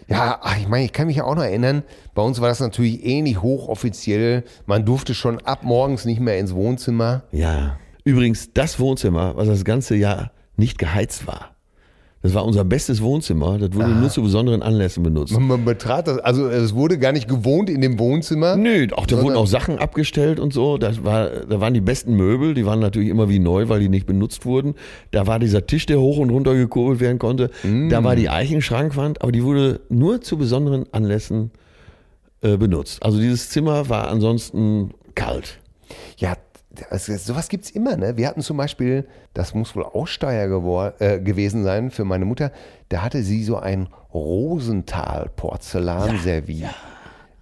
[0.07, 1.83] Ja, ach, ich meine, ich kann mich ja auch noch erinnern,
[2.15, 4.43] bei uns war das natürlich ähnlich hochoffiziell.
[4.65, 7.23] Man durfte schon ab morgens nicht mehr ins Wohnzimmer.
[7.31, 7.77] Ja.
[8.05, 11.56] Übrigens, das Wohnzimmer, was das ganze Jahr nicht geheizt war.
[12.23, 13.57] Das war unser bestes Wohnzimmer.
[13.59, 15.33] Das wurde nur zu besonderen Anlässen benutzt.
[15.33, 18.55] Man, man betrat das, also es wurde gar nicht gewohnt in dem Wohnzimmer.
[18.55, 20.77] Nö, auch da wurden auch Sachen abgestellt und so.
[20.77, 23.89] Das war, da waren die besten Möbel, die waren natürlich immer wie neu, weil die
[23.89, 24.73] nicht benutzt wurden.
[25.11, 27.51] Da war dieser Tisch, der hoch und runter gekurbelt werden konnte.
[27.89, 31.51] Da war die Eichenschrankwand, aber die wurde nur zu besonderen Anlässen
[32.41, 33.03] äh, benutzt.
[33.03, 35.59] Also dieses Zimmer war ansonsten kalt.
[36.17, 36.33] Ja,
[36.89, 38.17] das, sowas gibt's immer, ne?
[38.17, 42.51] Wir hatten zum Beispiel, das muss wohl Aussteier gewor- äh, gewesen sein für meine Mutter,
[42.89, 46.69] da hatte sie so ein Rosenthal-Porzellanservice.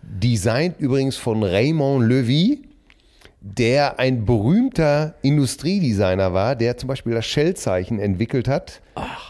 [0.01, 2.61] Designt übrigens von Raymond Levy,
[3.41, 8.81] der ein berühmter Industriedesigner war, der zum Beispiel das Shell-Zeichen entwickelt hat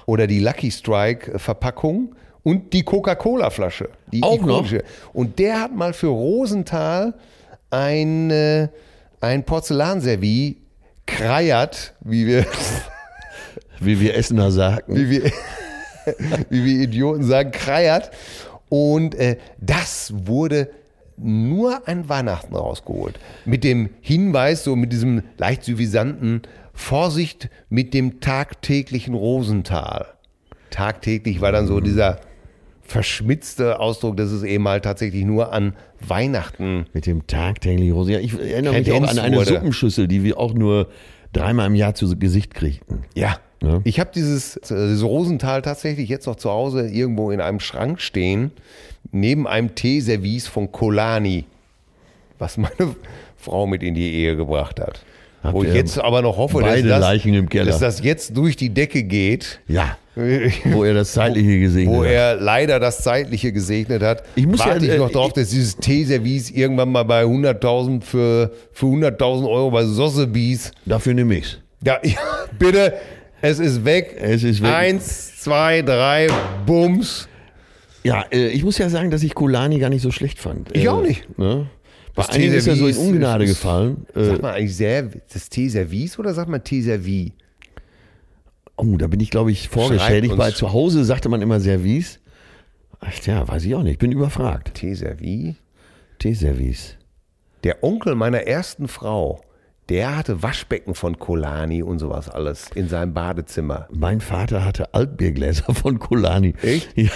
[0.05, 3.89] oder die Lucky Strike-Verpackung und die Coca-Cola-Flasche.
[4.11, 4.59] Die Auch noch?
[4.59, 4.83] ikonische.
[5.13, 7.13] Und der hat mal für Rosenthal
[7.71, 8.67] ein, äh,
[9.21, 10.55] ein Porzellanservice
[11.05, 12.45] kreiert, wie wir,
[13.79, 14.95] Wie wir Essener sagten.
[14.95, 15.31] wie wir,
[16.49, 18.11] wie wir Idioten sagen, kreiert.
[18.69, 20.69] Und äh, das wurde
[21.17, 23.19] nur an Weihnachten rausgeholt.
[23.45, 26.41] Mit dem Hinweis, so mit diesem leicht suffisanten
[26.73, 30.07] Vorsicht mit dem tagtäglichen Rosenthal.
[30.71, 32.19] Tagtäglich war dann so dieser
[32.85, 35.73] verschmitzte Ausdruck, dass es eben halt tatsächlich nur an
[36.07, 38.13] Weihnachten Mit dem tagtäglichen Rose.
[38.13, 39.55] Ja, ich erinnere mich auch an eine wurde.
[39.55, 40.87] Suppenschüssel, die wir auch nur
[41.33, 43.03] dreimal im Jahr zu Gesicht kriegten.
[43.15, 43.37] Ja.
[43.63, 43.81] Ja.
[43.83, 48.51] Ich habe dieses, dieses Rosenthal tatsächlich jetzt noch zu Hause irgendwo in einem Schrank stehen,
[49.11, 51.45] neben einem Teeservice von Colani,
[52.37, 52.95] was meine
[53.37, 55.03] Frau mit in die Ehe gebracht hat.
[55.45, 59.03] Habt Wo ich jetzt aber noch hoffe, dass das, dass das jetzt durch die Decke
[59.03, 62.11] geht, Ja, wo er das Zeitliche gesegnet wo hat.
[62.11, 64.23] er leider das Zeitliche gesegnet hat.
[64.35, 67.23] Ich muss ja, Warte ich äh, noch drauf, ich- dass dieses Teeservice irgendwann mal bei
[67.23, 71.59] 100.000 für, für 100.000 Euro bei Sotheby's Dafür nehme ich's.
[71.85, 72.17] Ja, ja,
[72.57, 72.93] bitte,
[73.41, 74.15] es ist weg.
[74.19, 74.71] Es ist weg.
[74.73, 76.27] Eins, zwei, drei,
[76.65, 77.27] Bums.
[78.03, 80.69] Ja, äh, ich muss ja sagen, dass ich Kulani gar nicht so schlecht fand.
[80.75, 81.37] Ich Äh, auch nicht.
[81.37, 81.67] Ne?
[82.15, 84.05] Bei einigen ist er so in Ungnade gefallen.
[84.15, 87.33] Äh, Sagt man eigentlich sehr, das Teeservice oder sagt man Teeservie?
[88.77, 90.35] oh, da bin ich, glaube ich, vorgeschädigt.
[90.35, 92.19] Bei zu Hause sagte man immer Service.
[92.99, 93.93] Ach, ja, weiß ich auch nicht.
[93.93, 94.73] Ich bin überfragt.
[94.73, 95.55] Teeservie?
[96.19, 96.95] Teeservice.
[97.63, 99.41] Der Onkel meiner ersten Frau,
[99.89, 103.87] der hatte Waschbecken von Colani und sowas alles in seinem Badezimmer.
[103.91, 106.53] Mein Vater hatte Altbiergläser von Kulani.
[106.61, 106.97] Echt?
[106.97, 107.09] Ja.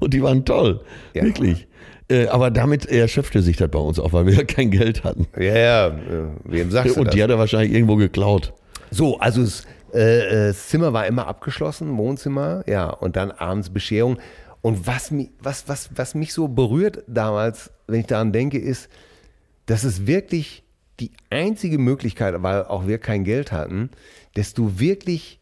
[0.00, 0.80] Und die waren toll.
[1.14, 1.22] Ja.
[1.24, 1.66] Wirklich.
[2.10, 5.26] Äh, aber damit erschöpfte sich das bei uns auch, weil wir ja kein Geld hatten.
[5.38, 7.14] Ja, ja, äh, wem sagst du Und das?
[7.14, 8.52] die hat er wahrscheinlich irgendwo geklaut.
[8.90, 9.64] So, also das,
[9.94, 14.18] äh, äh, das Zimmer war immer abgeschlossen, Wohnzimmer, ja, und dann abends Bescherung.
[14.60, 18.88] Und was, mi- was, was, was mich so berührt damals, wenn ich daran denke, ist,
[19.66, 20.62] dass es wirklich
[21.00, 23.90] die einzige Möglichkeit, weil auch wir kein Geld hatten,
[24.34, 25.40] dass du wirklich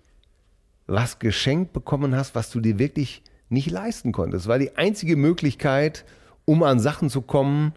[0.87, 4.46] was geschenkt bekommen hast, was du dir wirklich nicht leisten konntest.
[4.46, 6.05] War die einzige Möglichkeit,
[6.44, 7.72] um an Sachen zu kommen,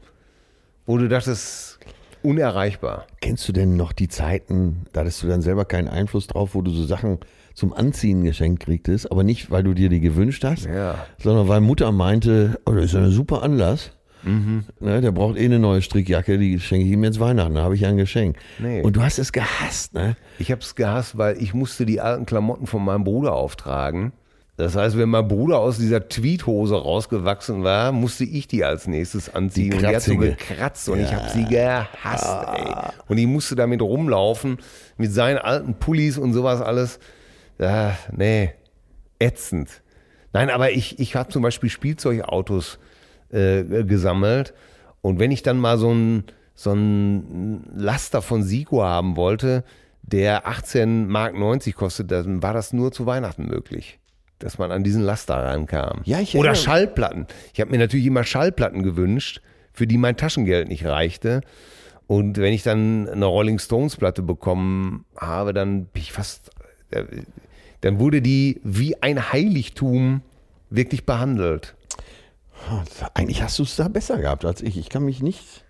[0.85, 1.79] wo du dachtest,
[2.23, 3.05] unerreichbar.
[3.21, 6.61] Kennst du denn noch die Zeiten, da hattest du dann selber keinen Einfluss drauf, wo
[6.61, 7.19] du so Sachen
[7.53, 11.05] zum Anziehen geschenkt kriegtest, aber nicht, weil du dir die gewünscht hast, Ja.
[11.21, 13.91] sondern weil Mutter meinte, oh, das ist ja ein super Anlass.
[14.23, 14.65] Mhm.
[14.79, 17.75] Ne, der braucht eh eine neue Strickjacke, die schenke ich ihm jetzt Weihnachten, da habe
[17.75, 18.37] ich ja ein Geschenk.
[18.57, 18.81] Nee.
[18.81, 20.15] Und du hast es gehasst, ne?
[20.39, 24.13] Ich habe es gehasst, weil ich musste die alten Klamotten von meinem Bruder auftragen.
[24.57, 29.33] Das heißt, wenn mein Bruder aus dieser Tweethose rausgewachsen war, musste ich die als nächstes
[29.33, 29.71] anziehen.
[29.71, 32.47] Die und die hat so gekratzt und ich habe sie gehasst.
[32.53, 32.93] Ey.
[33.07, 34.57] Und ich musste damit rumlaufen
[34.97, 36.99] mit seinen alten Pullis und sowas alles.
[37.59, 38.53] Ah, nee,
[39.19, 39.81] ätzend.
[40.31, 42.79] Nein, aber ich, ich habe zum Beispiel Spielzeugautos
[43.29, 44.53] äh, gesammelt.
[45.01, 46.23] Und wenn ich dann mal so ein,
[46.55, 49.63] so ein Laster von Sico haben wollte,
[50.01, 53.99] der 18 Mark 90 kostet, dann war das nur zu Weihnachten möglich,
[54.39, 56.01] dass man an diesen Laster rankam.
[56.03, 57.27] Ja, ich Oder Schallplatten.
[57.53, 61.41] Ich habe mir natürlich immer Schallplatten gewünscht, für die mein Taschengeld nicht reichte.
[62.07, 66.51] Und wenn ich dann eine Rolling Stones Platte bekommen habe, dann bin ich fast,
[66.91, 67.03] äh,
[67.81, 70.21] dann wurde die wie ein Heiligtum
[70.69, 71.75] wirklich behandelt.
[73.13, 74.77] Eigentlich hast du es da besser gehabt als ich.
[74.77, 75.65] Ich kann mich nicht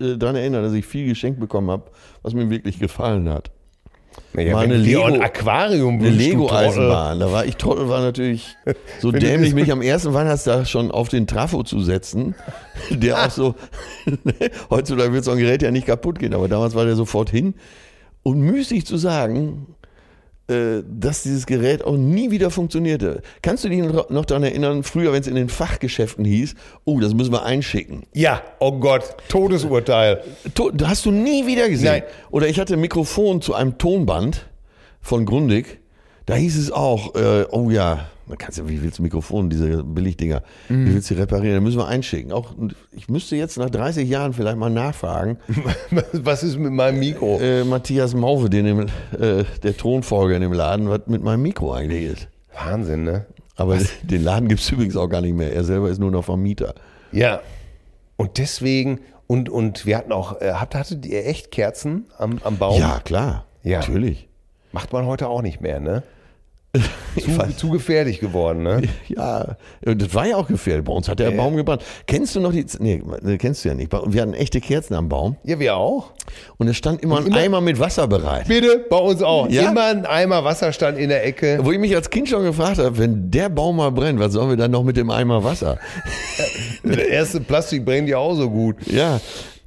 [0.00, 1.90] äh, daran erinnern, dass ich viel geschenkt bekommen habe,
[2.22, 3.50] was mir wirklich gefallen hat.
[4.36, 7.20] Ja, Mal eine Lego- ein Aquarium Eine wünschst, du Lego-Eisenbahn.
[7.20, 8.56] Da war ich Trottel, war natürlich
[9.00, 12.34] so dämlich, mich am ersten Weihnachtstag schon auf den Trafo zu setzen.
[12.90, 13.54] Der auch so,
[14.70, 17.54] heutzutage wird so ein Gerät ja nicht kaputt gehen, aber damals war der sofort hin.
[18.22, 19.66] Und müßig zu sagen,
[20.48, 23.20] dass dieses Gerät auch nie wieder funktionierte.
[23.42, 27.12] Kannst du dich noch daran erinnern, früher, wenn es in den Fachgeschäften hieß, oh, das
[27.12, 28.04] müssen wir einschicken.
[28.14, 30.22] Ja, oh Gott, Todesurteil.
[30.84, 31.86] Hast du nie wieder gesehen.
[31.86, 32.02] Nein.
[32.30, 34.46] Oder ich hatte ein Mikrofon zu einem Tonband
[35.02, 35.80] von Grundig.
[36.24, 39.82] Da hieß es auch, äh, oh ja, da kannst du, wie willst du Mikrofon, diese
[39.82, 41.54] Billigdinger, wie willst du die reparieren?
[41.54, 42.32] Da müssen wir einschicken.
[42.32, 42.54] Auch,
[42.92, 45.38] ich müsste jetzt nach 30 Jahren vielleicht mal nachfragen.
[46.12, 47.40] Was ist mit meinem Mikro?
[47.40, 51.72] Äh, Matthias Mauve, den im, äh, der Tonfolger in dem Laden, was mit meinem Mikro
[51.72, 52.28] eigentlich ist.
[52.54, 53.26] Wahnsinn, ne?
[53.56, 55.52] Aber den Laden gibt es übrigens auch gar nicht mehr.
[55.52, 56.74] Er selber ist nur noch Vermieter.
[57.12, 57.40] Ja.
[58.16, 62.58] Und deswegen, und, und wir hatten auch, äh, habt, hattet ihr echt Kerzen am, am
[62.58, 62.80] Baum?
[62.80, 63.46] Ja, klar.
[63.62, 63.80] Ja.
[63.80, 64.28] Natürlich.
[64.72, 66.02] Macht man heute auch nicht mehr, ne?
[67.18, 68.82] Zu, zu gefährlich geworden, ne?
[69.08, 70.84] Ja, das war ja auch gefährlich.
[70.84, 71.82] Bei uns hat der Baum gebrannt.
[72.06, 73.90] Kennst du noch die, nee, ne, kennst du ja nicht.
[73.92, 76.12] Wir hatten echte Kerzen am Baum Ja, wir auch.
[76.58, 78.46] und es stand immer ein immer- Eimer mit Wasser bereit.
[78.46, 79.48] Bitte, bei uns auch.
[79.48, 79.70] Ja?
[79.70, 81.58] Immer ein Eimer Wasser stand in der Ecke.
[81.62, 84.50] Wo ich mich als Kind schon gefragt habe, wenn der Baum mal brennt, was sollen
[84.50, 85.78] wir dann noch mit dem Eimer Wasser?
[86.84, 88.76] Der erste Plastik brennt ja auch so gut.
[88.86, 89.20] Ja,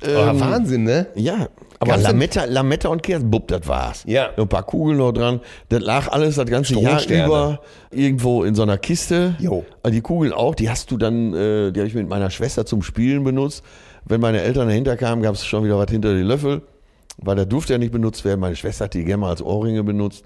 [0.03, 1.07] ähm, Wahnsinn, ne?
[1.15, 1.47] ja.
[1.81, 4.03] Aber Lametta, Lametta und Kerzen, bupp, das war's.
[4.05, 4.29] Ja.
[4.37, 5.41] Ein paar Kugeln noch dran.
[5.69, 9.35] Das lag alles das ganze Jahr über irgendwo in so einer Kiste.
[9.39, 9.65] Jo.
[9.87, 12.83] Die Kugeln auch, die hast du dann, äh, die habe ich mit meiner Schwester zum
[12.83, 13.63] Spielen benutzt.
[14.05, 16.61] Wenn meine Eltern dahinter kamen, gab es schon wieder was hinter die Löffel,
[17.17, 18.39] weil der durfte ja nicht benutzt werden.
[18.39, 20.25] Meine Schwester hat die gerne mal als Ohrringe benutzt.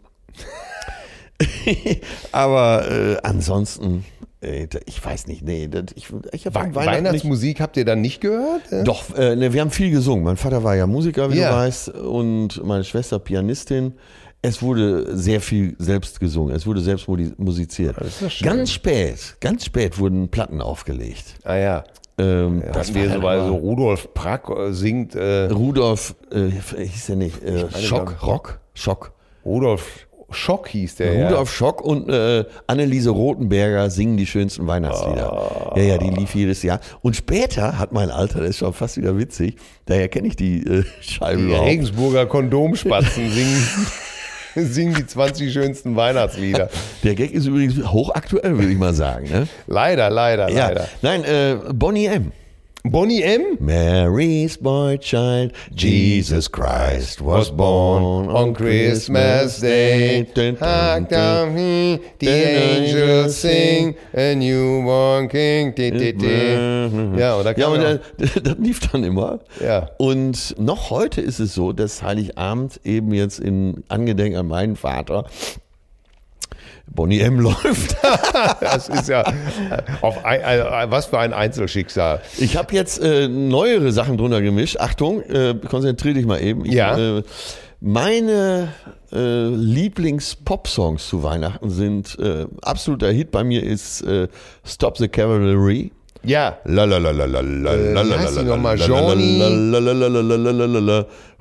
[2.33, 4.03] Aber äh, ansonsten,
[4.85, 8.71] ich weiß nicht, nee, das, ich, ich habe We Weihnachtsmusik habt ihr dann nicht gehört?
[8.71, 8.83] äh?
[8.83, 10.23] doch, äh, ne, wir haben viel gesungen.
[10.23, 11.49] Mein Vater war ja Musiker, wie Ja.
[11.51, 13.93] du weißt, und meine Schwester Pianistin.
[14.41, 17.95] Es wurde sehr viel selbst gesungen, es wurde selbst musiziert.
[17.99, 18.39] Das.
[18.43, 21.23] Ganz spät, ganz spät wurden Platten aufgelegt.
[21.43, 21.83] Ah ja.
[22.19, 27.15] Ähm, Das wir so, weil so Rudolf Prack äh, singt, äh, Rudolf, äh, hieß der
[27.15, 29.13] nicht, äh, Schock, Rock, Schock.
[29.43, 31.25] Rudolf Schock hieß der.
[31.27, 35.73] Rudolf Schock und äh, Anneliese Rothenberger singen die schönsten Weihnachtslieder.
[35.75, 36.79] Ja, ja, die lief jedes Jahr.
[37.01, 40.65] Und später hat mein Alter, das ist schon fast wieder witzig, daher kenne ich die
[40.65, 41.67] äh, Scheibe Die überhaupt.
[41.67, 43.67] Regensburger Kondomspatzen singen,
[44.55, 46.69] singen die 20 schönsten Weihnachtslieder.
[47.03, 49.29] Der Gag ist übrigens hochaktuell, würde ich mal sagen.
[49.29, 49.47] Ne?
[49.67, 50.87] Leider, leider, Ja, leider.
[51.01, 52.31] nein, äh, Bonnie M.
[52.87, 53.57] Bonnie M.
[53.59, 60.21] Mary's boy child, Jesus Christ was born on Christmas Day.
[60.35, 60.53] Dun.
[60.53, 65.73] down he, the angels sing, a newborn king.
[67.17, 69.39] Ja, und da Ja, und ja, das, das lief dann immer.
[69.59, 69.89] Ja.
[69.97, 75.25] Und noch heute ist es so, dass Heiligabend eben jetzt in Angedenken an meinen Vater
[76.87, 77.95] Bonnie M läuft.
[78.61, 79.23] das ist ja
[80.01, 82.21] auf ein, äh, was für ein Einzelschicksal.
[82.37, 84.77] Ich habe jetzt äh, neuere Sachen drunter gemischt.
[84.79, 86.63] Achtung, äh, konzentrier dich mal eben.
[86.65, 86.97] Ich, Ja.
[87.17, 87.23] äh,
[87.81, 88.69] Meine
[89.11, 94.27] äh, Lieblings-Pop-Songs zu Weihnachten sind äh, absoluter Hit bei mir ist äh,
[94.65, 95.91] Stop the Cavalry.
[96.25, 96.57] Ja.
[96.65, 99.39] La la la la Johnny?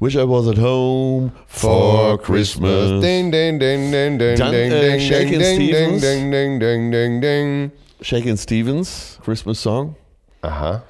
[0.01, 3.01] Wish I was at home for Christmas.
[3.01, 6.03] Ding, ding, ding, ding, ding, ding, äh, ding, Shakin' Stevens.
[6.03, 7.73] ding, ding, ding, ding, ding.
[8.03, 9.97] Shakin' Stevens, Christmas Song.
[10.43, 10.83] Aha.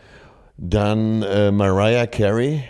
[0.57, 2.65] Dann äh, Mariah Carey.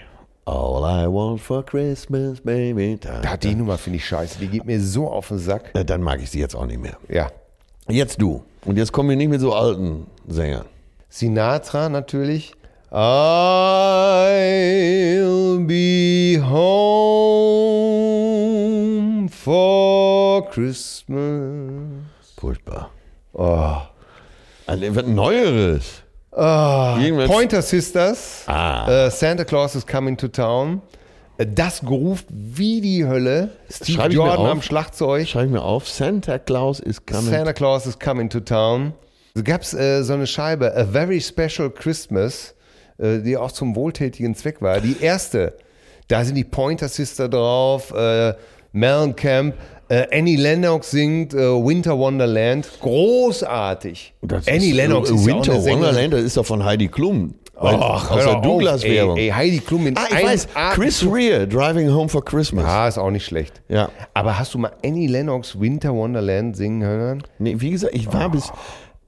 [0.47, 2.99] All I want for Christmas, baby.
[3.01, 4.39] Da, die Nummer finde ich scheiße.
[4.39, 5.71] Die geht mir so auf den Sack.
[5.75, 6.99] Äh, Dann mag ich sie jetzt auch nicht mehr.
[7.09, 7.31] Ja.
[7.89, 8.43] Jetzt du.
[8.67, 10.67] Und jetzt kommen wir nicht mit so alten Sängern.
[11.19, 12.53] Sinatra natürlich.
[12.91, 12.99] I'll
[15.65, 16.41] be
[18.05, 22.03] home for Christmas.
[22.37, 22.91] Furchtbar.
[23.33, 23.77] Oh.
[24.67, 26.03] Also, was Neueres.
[26.33, 28.43] Irgendwas- Pointer Sisters.
[28.49, 29.07] Ah.
[29.07, 30.83] Äh, Santa Claus is coming to town.
[31.39, 33.51] Äh, Das groovt wie die Hölle.
[33.71, 34.51] Steve Jordan auf.
[34.51, 35.29] am Schlagzeug.
[35.29, 35.89] Schreibe ich mir auf.
[35.89, 37.31] Santa Claus is coming.
[37.31, 38.95] Santa Claus is coming to town.
[39.37, 42.55] Da gab es äh, so eine Scheibe, A Very Special Christmas,
[42.99, 44.81] äh, die auch zum wohltätigen Zweck war.
[44.81, 45.55] Die erste,
[46.07, 48.35] da sind die Pointer Sister drauf, äh,
[48.71, 49.55] Mellencamp,
[49.89, 52.69] äh, Annie Lennox singt äh, Winter Wonderland.
[52.81, 54.15] Großartig.
[54.23, 55.83] Das Annie ist, Lennox äh, ist ja Winter Sängerin.
[55.85, 57.35] Wonderland, das ist doch von Heidi Klum.
[57.57, 59.17] Weil- Ach, aus der Douglas-Werbung.
[59.17, 60.49] Ey, ey, Heidi Klum in Ah, ich weiß.
[60.55, 62.65] 1A Chris Rea, Driving Home for Christmas.
[62.67, 63.63] Ah, ist auch nicht schlecht.
[63.69, 63.91] Ja.
[64.13, 67.23] Aber hast du mal Annie Lennox Winter Wonderland singen hören?
[67.41, 68.53] Nee, wie gesagt, ich war bis.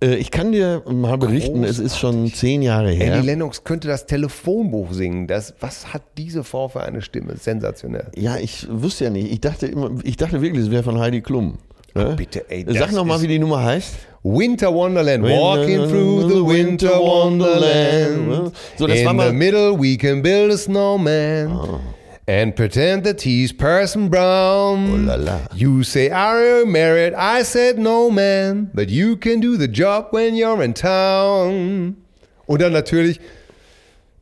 [0.03, 3.15] Äh, ich kann dir mal berichten, es ist schon zehn Jahre her.
[3.15, 5.27] Annie Lennox könnte das Telefonbuch singen.
[5.27, 7.37] Das, was hat diese Frau für eine Stimme?
[7.37, 8.09] Sensationell.
[8.15, 9.33] Ja, ich wusste ja nicht.
[9.33, 11.59] Ich dachte immer, ich dachte wirklich, es wäre von Heidi Klum.
[11.95, 12.13] Ne?
[12.15, 13.95] bitte, ey, Sag das noch mal, ist- wie die Nummer heißt.
[14.23, 15.25] Winter Wonderland.
[15.25, 18.53] Walking through the winter wonderland.
[18.77, 21.59] So, das In war mal- the middle we can build a snowman.
[22.29, 24.91] And pretend that he's Person Brown.
[24.91, 25.39] Oh la la.
[25.55, 27.15] You say, Are you married?
[27.15, 28.71] I said, No, man.
[28.75, 31.97] But you can do the job when you're in town.
[32.47, 33.21] Und dann natürlich,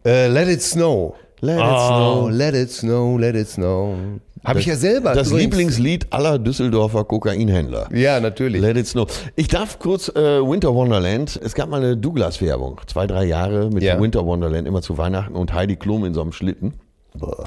[0.05, 1.15] äh, Let It Snow.
[1.41, 2.29] Let It oh, Snow.
[2.31, 3.97] Let It Snow, Let It Snow.
[4.45, 5.15] Habe ich ja selber.
[5.15, 5.53] Das übrigens.
[5.53, 7.89] Lieblingslied aller Düsseldorfer Kokainhändler.
[7.95, 8.61] Ja, natürlich.
[8.61, 9.09] Let it snow.
[9.37, 11.41] Ich darf kurz äh, Winter Wonderland.
[11.43, 12.81] Es gab mal eine Douglas-Werbung.
[12.87, 13.99] Zwei, drei Jahre mit Ja.
[13.99, 16.75] Winter Wonderland, immer zu Weihnachten und Heidi Klum in so einem Schlitten.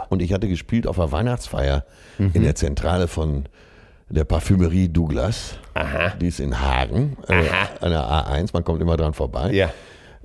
[0.10, 1.84] Und ich hatte gespielt auf einer Weihnachtsfeier
[2.18, 2.32] Mhm.
[2.34, 3.46] in der Zentrale von
[4.10, 5.56] der Parfümerie Douglas.
[5.74, 6.14] Aha.
[6.22, 7.44] Die ist in Hagen, äh,
[7.82, 8.52] an der A1.
[8.54, 9.52] Man kommt immer dran vorbei.
[9.52, 9.70] Ja.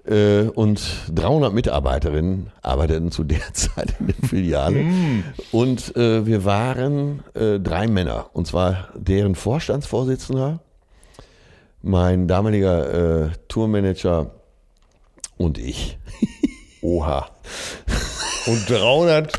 [0.04, 0.80] Äh, und
[1.12, 4.82] 300 Mitarbeiterinnen arbeiteten zu der Zeit in der Filiale.
[4.84, 5.24] Mm.
[5.50, 8.26] Und äh, wir waren drei Männer.
[8.32, 10.60] Und zwar deren Vorstandsvorsitzender,
[11.82, 14.30] mein damaliger Tourmanager
[15.36, 15.98] und ich.
[16.82, 17.26] Oha.
[18.46, 19.32] Und 300,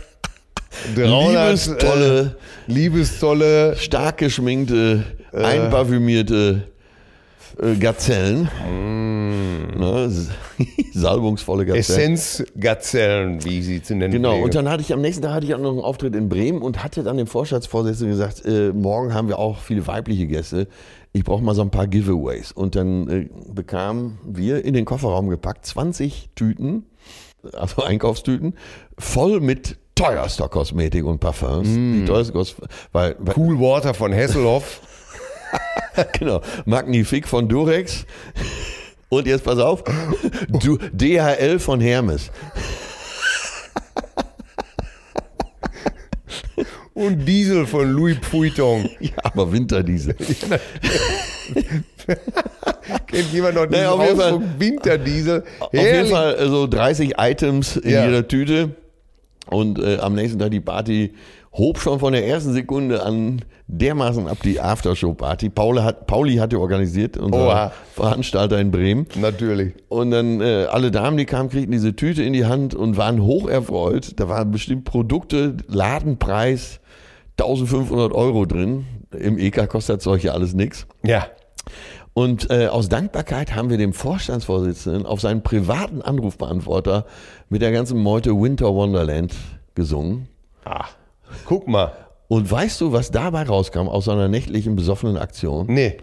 [0.95, 2.35] 300 Liebestolle,
[2.67, 6.63] äh, liebestolle stark geschminkte, einparfümierte
[7.61, 8.49] äh, Gazellen.
[9.75, 10.29] Ne, s-
[10.93, 12.13] salbungsvolle Gazellen.
[12.13, 14.45] Essenzgazellen, wie sie zu nennen Genau, pflegen.
[14.45, 16.61] und dann hatte ich am nächsten Tag hatte ich auch noch einen Auftritt in Bremen
[16.61, 20.67] und hatte dann dem Vorstandsvorsitzenden gesagt, äh, morgen haben wir auch viele weibliche Gäste.
[21.11, 22.51] Ich brauche mal so ein paar Giveaways.
[22.53, 26.85] Und dann äh, bekamen wir in den Kofferraum gepackt 20 Tüten,
[27.51, 28.55] also Einkaufstüten,
[28.97, 31.67] voll mit teuerster Kosmetik und Parfums.
[31.67, 32.55] Die teuerste Kos
[32.91, 34.81] weil, weil Cool Water von Hesselhoff.
[36.19, 38.05] genau, Magnifique von Durex.
[39.09, 39.83] Und jetzt pass auf,
[40.47, 42.31] du, DHL von Hermes.
[46.93, 48.89] und Diesel von Louis Vuitton.
[48.99, 50.15] Ja, aber Winterdiesel.
[53.07, 55.43] Kennt jemand noch diesen Naja, auf jeden Fall- Ausdruck Winterdiesel?
[55.59, 58.05] Auf jeden Fall so 30 Items in Ja.
[58.05, 58.69] jeder Tüte.
[59.49, 61.13] Und äh, am nächsten Tag die Party
[61.53, 65.49] hob schon von der ersten Sekunde an dermaßen ab die Aftershow-Party.
[65.49, 67.71] Pauli, hat, Pauli hatte organisiert, unser Oha.
[67.93, 69.05] Veranstalter in Bremen.
[69.15, 69.73] Natürlich.
[69.89, 73.21] Und dann äh, alle Damen, die kamen, kriegten diese Tüte in die Hand und waren
[73.23, 74.13] hocherfreut.
[74.19, 76.79] Da waren bestimmt Produkte, Ladenpreis
[77.39, 78.85] 1500 Euro drin.
[79.17, 80.87] Im EK kostet ja alles nichts.
[81.03, 81.27] Ja.
[82.13, 87.05] Und äh, aus Dankbarkeit haben wir dem Vorstandsvorsitzenden auf seinen privaten Anrufbeantworter
[87.49, 89.33] mit der ganzen Meute Winter Wonderland
[89.73, 90.27] gesungen.
[90.63, 90.85] Ah,
[91.45, 91.91] guck mal.
[92.27, 95.65] Und weißt du, was dabei rauskam aus so einer nächtlichen besoffenen Aktion?
[95.69, 95.97] Nee,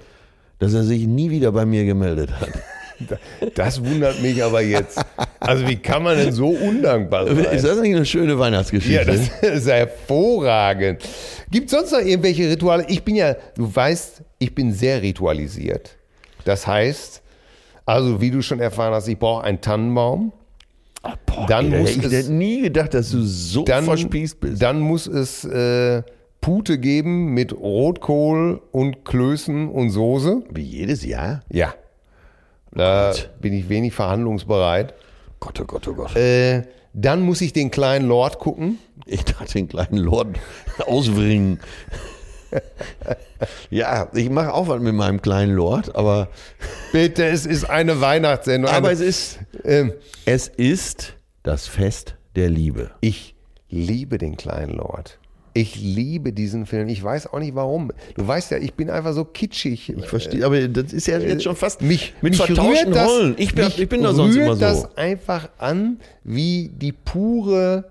[0.59, 2.49] Dass er sich nie wieder bei mir gemeldet hat.
[3.55, 5.01] das wundert mich aber jetzt.
[5.39, 7.63] Also wie kann man denn so undankbar Ist sein?
[7.63, 8.93] das nicht eine schöne Weihnachtsgeschichte?
[8.99, 11.03] Ja, das ist hervorragend.
[11.51, 12.85] Gibt sonst noch irgendwelche Rituale?
[12.89, 15.97] Ich bin ja, du weißt, ich bin sehr ritualisiert.
[16.45, 17.23] Das heißt,
[17.87, 20.33] also wie du schon erfahren hast, ich brauche einen Tannenbaum.
[21.27, 24.61] Boah, Dann ey, muss ich es- hätte nie gedacht, dass du so Dann, verspießt bist.
[24.63, 26.03] dann muss es äh,
[26.43, 30.43] Pute geben mit Rotkohl und Klößen und Soße.
[30.51, 31.43] Wie jedes Jahr?
[31.51, 31.75] Ja.
[32.73, 33.31] Da Gott.
[33.41, 34.95] bin ich wenig verhandlungsbereit.
[35.41, 36.15] Gott, oh Gott, oh Gott.
[36.17, 36.63] Äh,
[36.93, 38.79] dann muss ich den kleinen Lord gucken.
[39.07, 40.29] Ich dachte, den kleinen Lord
[40.87, 41.61] ausbringen.
[43.71, 46.29] ja, ich mache auch was mit meinem kleinen Lord, aber,
[46.93, 48.71] Bitte, es ist eine Weihnachtssendung.
[48.71, 49.93] aber Eine- es ist, ähm,
[50.25, 52.91] es ist das Fest der Liebe.
[53.01, 53.35] ich
[53.69, 55.19] liebe den kleinen Lord.
[55.53, 56.89] Ich liebe diesen Film.
[56.89, 57.91] Ich weiß auch nicht warum.
[58.15, 59.89] Du weißt ja, ich bin einfach so kitschig.
[59.97, 63.35] Ich verstehe, aber das ist ja jetzt schon fast mich, mit mich vertauschten das, Rollen.
[63.37, 64.61] Ich bin, ich bin da sonst immer so.
[64.61, 67.85] das einfach an, wie die pure,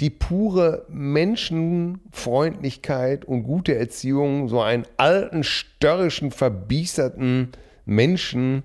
[0.00, 7.48] die pure Menschenfreundlichkeit und gute Erziehung so einen alten, störrischen, verbiesterten
[7.84, 8.62] Menschen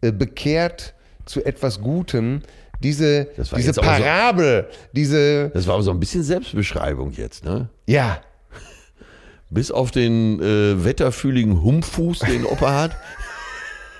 [0.00, 0.94] äh, bekehrt
[1.24, 2.42] zu etwas Gutem.
[2.82, 7.68] Diese, diese aber so- Parabel, diese, Das war aber so ein bisschen Selbstbeschreibung jetzt, ne?
[7.86, 8.20] ja,
[9.50, 12.96] Bis auf den äh, wetterfühligen Humpfuß, den Opa hat,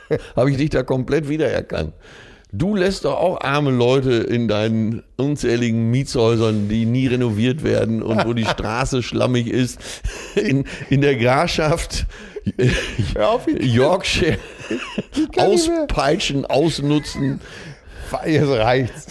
[0.37, 1.93] habe ich dich da komplett wiedererkannt.
[2.53, 8.27] Du lässt doch auch arme Leute in deinen unzähligen Mietshäusern, die nie renoviert werden und
[8.27, 9.79] wo die Straße schlammig ist,
[10.35, 12.07] in, in der Grafschaft
[13.19, 14.39] auf, Yorkshire
[15.37, 17.41] auspeitschen, ausnutzen.
[18.27, 19.07] Jetzt reicht's.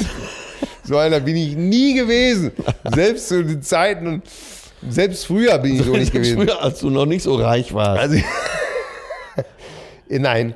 [0.83, 2.51] So einer bin ich nie gewesen.
[2.93, 4.23] Selbst zu den Zeiten und
[4.89, 6.37] selbst früher bin ich so nicht gewesen.
[6.37, 8.01] Früher, als du noch nicht so reich warst.
[8.01, 8.17] Also,
[10.09, 10.55] nein.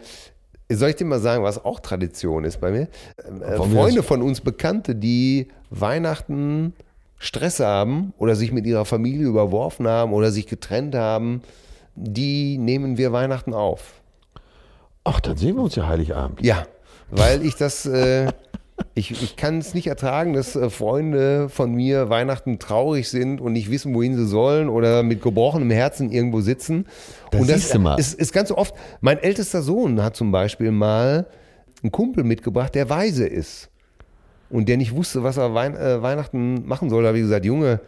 [0.76, 2.88] Soll ich dir mal sagen, was auch Tradition ist bei mir?
[3.28, 6.74] Ähm, äh, Freunde von uns, Bekannte, die Weihnachten
[7.18, 11.42] Stress haben oder sich mit ihrer Familie überworfen haben oder sich getrennt haben,
[11.96, 14.02] die nehmen wir Weihnachten auf.
[15.06, 16.42] Ach, dann sehen wir uns ja Heiligabend.
[16.42, 16.66] Ja,
[17.10, 18.32] weil ich das, äh,
[18.96, 23.54] ich, ich kann es nicht ertragen, dass äh, Freunde von mir Weihnachten traurig sind und
[23.54, 26.86] nicht wissen, wohin sie sollen oder mit gebrochenem Herzen irgendwo sitzen.
[27.32, 28.00] Da und das siehst du mal.
[28.00, 28.76] Ist, ist ganz oft.
[29.02, 31.28] Mein ältester Sohn hat zum Beispiel mal
[31.82, 33.70] einen Kumpel mitgebracht, der weise ist
[34.50, 37.04] und der nicht wusste, was er Wein, äh, Weihnachten machen soll.
[37.04, 37.82] Da habe ich gesagt, Junge,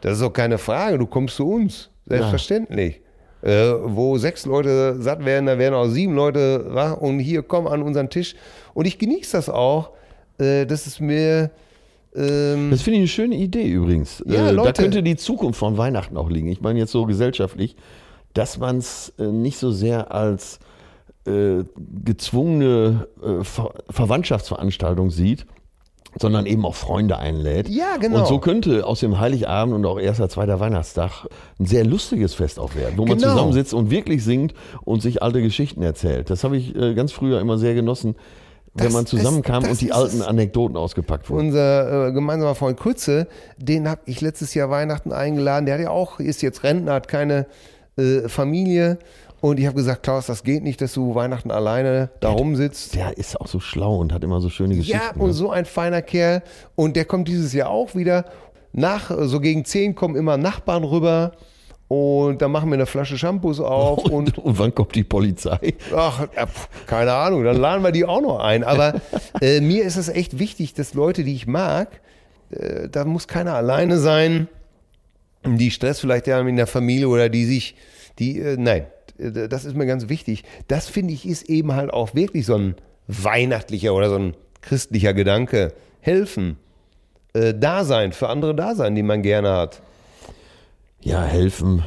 [0.00, 1.90] das ist doch keine Frage, du kommst zu uns.
[2.06, 3.00] Selbstverständlich.
[3.42, 7.66] Äh, wo sechs Leute satt werden, da werden auch sieben Leute wach und hier komm
[7.66, 8.34] an unseren Tisch.
[8.72, 9.90] Und ich genieße das auch,
[10.38, 11.50] äh, dass es mir
[12.14, 14.22] ähm, Das finde ich eine schöne Idee übrigens.
[14.26, 14.82] Ja, äh, da Leute.
[14.82, 16.48] könnte die Zukunft von Weihnachten auch liegen.
[16.48, 17.76] Ich meine jetzt so gesellschaftlich,
[18.34, 20.58] dass man es äh, nicht so sehr als
[21.26, 21.64] äh,
[22.04, 25.46] gezwungene äh, Ver Verwandtschaftsveranstaltung sieht,
[26.20, 27.68] sondern eben auch Freunde einlädt.
[27.68, 28.20] Ja, genau.
[28.20, 31.26] Und so könnte aus dem Heiligabend und auch erster, zweiter Weihnachtstag
[31.58, 33.30] ein sehr lustiges Fest auch werden, wo man Genau.
[33.30, 34.54] zusammensitzt und wirklich singt
[34.84, 36.30] und sich alte Geschichten erzählt.
[36.30, 38.14] Das habe ich ganz früher immer sehr genossen,
[38.74, 40.22] wenn man zusammenkam das und die ist alten.
[40.22, 41.46] Anekdoten ausgepackt wurden.
[41.46, 45.66] unser äh, gemeinsamer Freund Kurze, den habe ich letztes Jahr Weihnachten eingeladen.
[45.66, 47.46] Der hat ja auch, ist jetzt Rentner, hat keine
[47.96, 48.98] äh, Familie.
[49.40, 52.94] Und ich habe gesagt, Klaus, das geht nicht, dass du Weihnachten alleine da rumsitzt.
[52.94, 54.98] Der ist auch so schlau und hat immer so schöne Geschichten.
[54.98, 55.34] Ja, und ne?
[55.34, 56.42] so ein feiner Kerl.
[56.76, 58.24] Und der kommt dieses Jahr auch wieder.
[58.72, 61.32] Nach, so gegen 10 kommen immer Nachbarn rüber.
[61.94, 64.04] Und dann machen wir eine Flasche Shampoos auf.
[64.04, 65.74] und und, und wann kommt die Polizei?
[65.94, 66.26] Ach,
[66.86, 68.64] keine Ahnung, dann laden wir die auch noch ein.
[68.64, 69.00] Aber
[69.40, 72.00] äh, mir ist es echt wichtig, dass Leute, die ich mag,
[72.50, 74.48] äh, da muss keiner alleine sein,
[75.46, 77.76] die Stress vielleicht haben in der Familie oder die sich,
[78.18, 78.86] die, äh, nein,
[79.16, 80.42] das ist mir ganz wichtig.
[80.66, 82.74] Das finde ich ist eben halt auch wirklich so ein
[83.06, 85.72] weihnachtlicher oder so ein christlicher Gedanke.
[86.00, 86.56] Helfen,
[87.34, 89.82] äh, da sein, für andere da sein, die man gerne hat.
[91.04, 91.84] Ja, helfen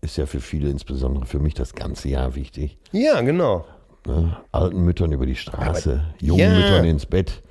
[0.00, 2.78] ist ja für viele, insbesondere für mich, das ganze Jahr wichtig.
[2.92, 3.64] Ja, genau.
[4.06, 4.36] Ne?
[4.50, 6.50] Alten Müttern über die Straße, Aber- jungen Ja.
[6.58, 7.42] Müttern ins Bett.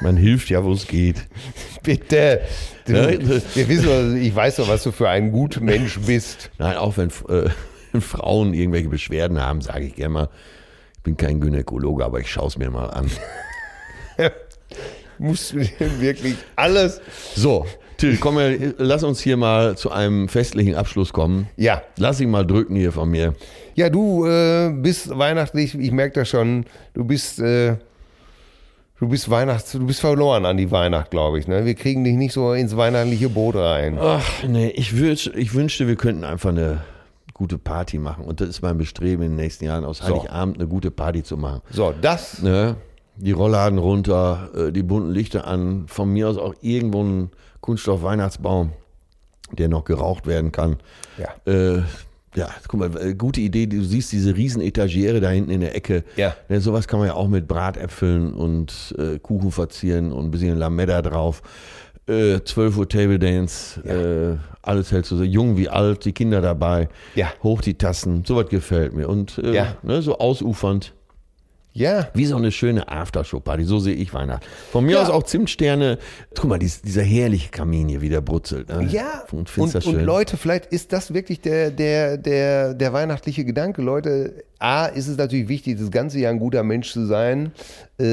[0.00, 1.28] Man hilft ja, wo es geht.
[1.82, 2.42] Bitte.
[2.86, 3.18] Du, Ne?
[3.54, 6.50] wir wissen, ich weiß doch, was du für ein guter Mensch bist.
[6.58, 7.50] Nein, auch wenn äh,
[8.00, 10.28] Frauen irgendwelche Beschwerden haben, sage ich gerne mal,
[10.96, 13.10] ich bin kein Gynäkologe, aber ich schaue es mir mal an.
[15.18, 17.00] Musst du dir wirklich alles.
[17.34, 17.66] So,
[18.02, 18.36] Till, komm,
[18.78, 21.46] lass uns hier mal zu einem festlichen Abschluss kommen.
[21.56, 21.82] Ja.
[21.98, 23.34] Lass ihn mal drücken hier von mir.
[23.76, 27.76] Ja, du äh, bist weihnachtlich, ich merke das schon, du bist, äh,
[28.98, 31.46] du bist Weihnachts, du bist verloren an die Weihnacht, glaube ich.
[31.46, 31.64] Ne?
[31.64, 33.96] Wir kriegen dich nicht so ins weihnachtliche Boot rein.
[34.00, 36.80] Ach, nee, ich, würd, ich wünschte, wir könnten einfach eine
[37.34, 38.24] gute Party machen.
[38.24, 41.36] Und das ist mein Bestreben in den nächsten Jahren, aus Heiligabend eine gute Party zu
[41.36, 41.62] machen.
[41.70, 42.74] So, das, Ne?
[43.14, 47.30] Die Rollladen runter, äh, die bunten Lichter an, von mir aus auch irgendwo ein
[47.62, 48.72] Kunststoff-Weihnachtsbaum,
[49.52, 50.76] der noch geraucht werden kann.
[51.18, 51.28] ja.
[51.50, 51.82] Äh,
[52.34, 53.66] ja, guck mal, äh, gute Idee.
[53.66, 56.02] Du siehst diese riesen Etagiere da hinten in der Ecke.
[56.16, 56.34] Ja.
[56.48, 60.56] Ne, sowas kann man ja auch mit Bratäpfeln und äh, Kuchen verzieren und ein bisschen
[60.58, 61.42] Lametta drauf.
[62.08, 66.88] äh, 12 Uhr Table Dance, äh, alles hält so jung wie alt, die Kinder dabei,
[67.14, 67.28] Ja.
[67.42, 69.10] hoch die Tassen, sowas gefällt mir.
[69.10, 69.76] Und äh, Ja.
[69.82, 70.94] ne, so ausufernd.
[71.74, 72.08] Ja.
[72.12, 74.44] Wie so eine schöne Aftershow-Party, so sehe ich Weihnachten.
[74.70, 75.02] Von mir Ja.
[75.02, 75.98] aus auch Zimtsterne.
[76.34, 78.68] Guck mal, dies, dieser herrliche Kamin hier wieder brutzelt.
[78.68, 78.88] Ne?
[78.90, 80.02] Ja, und, und, und.
[80.02, 83.80] Leute, vielleicht ist das wirklich der, der, der, der weihnachtliche Gedanke.
[83.80, 87.52] Leute, A, ist es natürlich wichtig, das ganze Jahr ein guter Mensch zu sein,
[87.98, 88.04] äh,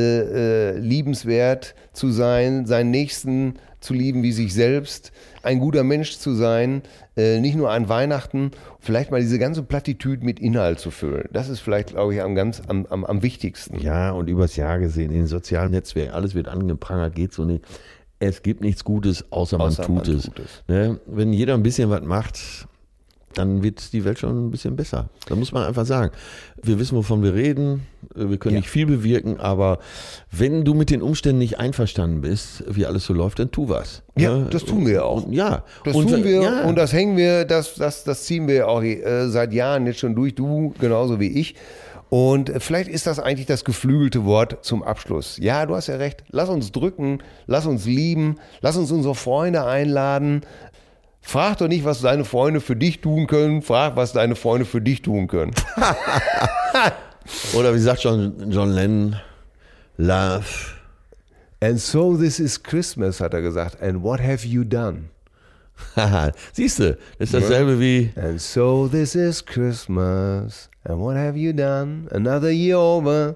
[0.72, 5.12] äh, liebenswert zu sein, seinen Nächsten zu lieben wie sich selbst,
[5.44, 6.82] ein guter Mensch zu sein,
[7.16, 11.30] äh, nicht nur an Weihnachten, vielleicht mal diese ganze Plattitüde mit Inhalt zu füllen.
[11.32, 13.80] Das ist vielleicht, glaube ich, am, ganz, am, am, am wichtigsten.
[13.80, 17.64] Ja, und übers Jahr gesehen, in den sozialen Netzwerken, alles wird angeprangert, geht so nicht.
[18.20, 20.24] Es gibt nichts Gutes, außer man, Außer tut, man es.
[20.24, 20.64] tut es.
[20.68, 21.00] Ne?
[21.06, 22.68] Wenn jeder ein bisschen was macht,
[23.36, 25.10] dann wird die Welt schon ein bisschen besser.
[25.28, 26.12] Da muss man einfach sagen.
[26.62, 27.84] Wir wissen, wovon wir reden.
[28.16, 28.62] Wir können Ja.
[28.62, 29.80] nicht viel bewirken, aber
[30.32, 34.02] wenn du mit den Umständen nicht einverstanden bist, wie alles so läuft, dann tu was.
[34.18, 34.48] Ja, Ne?
[34.50, 35.24] das tun wir ja auch.
[35.26, 35.64] Und, ja.
[35.86, 36.64] Das und, tun wir ja.
[36.64, 40.16] und das hängen wir, das, das, das ziehen wir auch äh, seit Jahren jetzt schon
[40.16, 41.56] durch, du genauso wie ich.
[42.10, 45.38] Und äh, vielleicht ist das eigentlich das geflügelte Wort zum Abschluss.
[45.40, 46.24] Ja, du hast ja recht.
[46.32, 50.42] Lass uns drücken, lass uns lieben, lass uns unsere Freunde einladen.
[51.22, 53.62] Frag doch nicht, was deine Freunde für dich tun können.
[53.62, 55.52] Frag, was deine Freunde für dich tun können.
[57.54, 59.16] Oder wie sagt John, John Lennon,
[59.98, 60.46] Love.
[61.62, 63.82] And so this is Christmas, hat er gesagt.
[63.82, 65.10] And what have you done?
[65.96, 70.70] Haha, Siehst du, ist dasselbe wie And so this is Christmas.
[70.84, 72.08] And what have you done?
[72.12, 73.36] Another year over.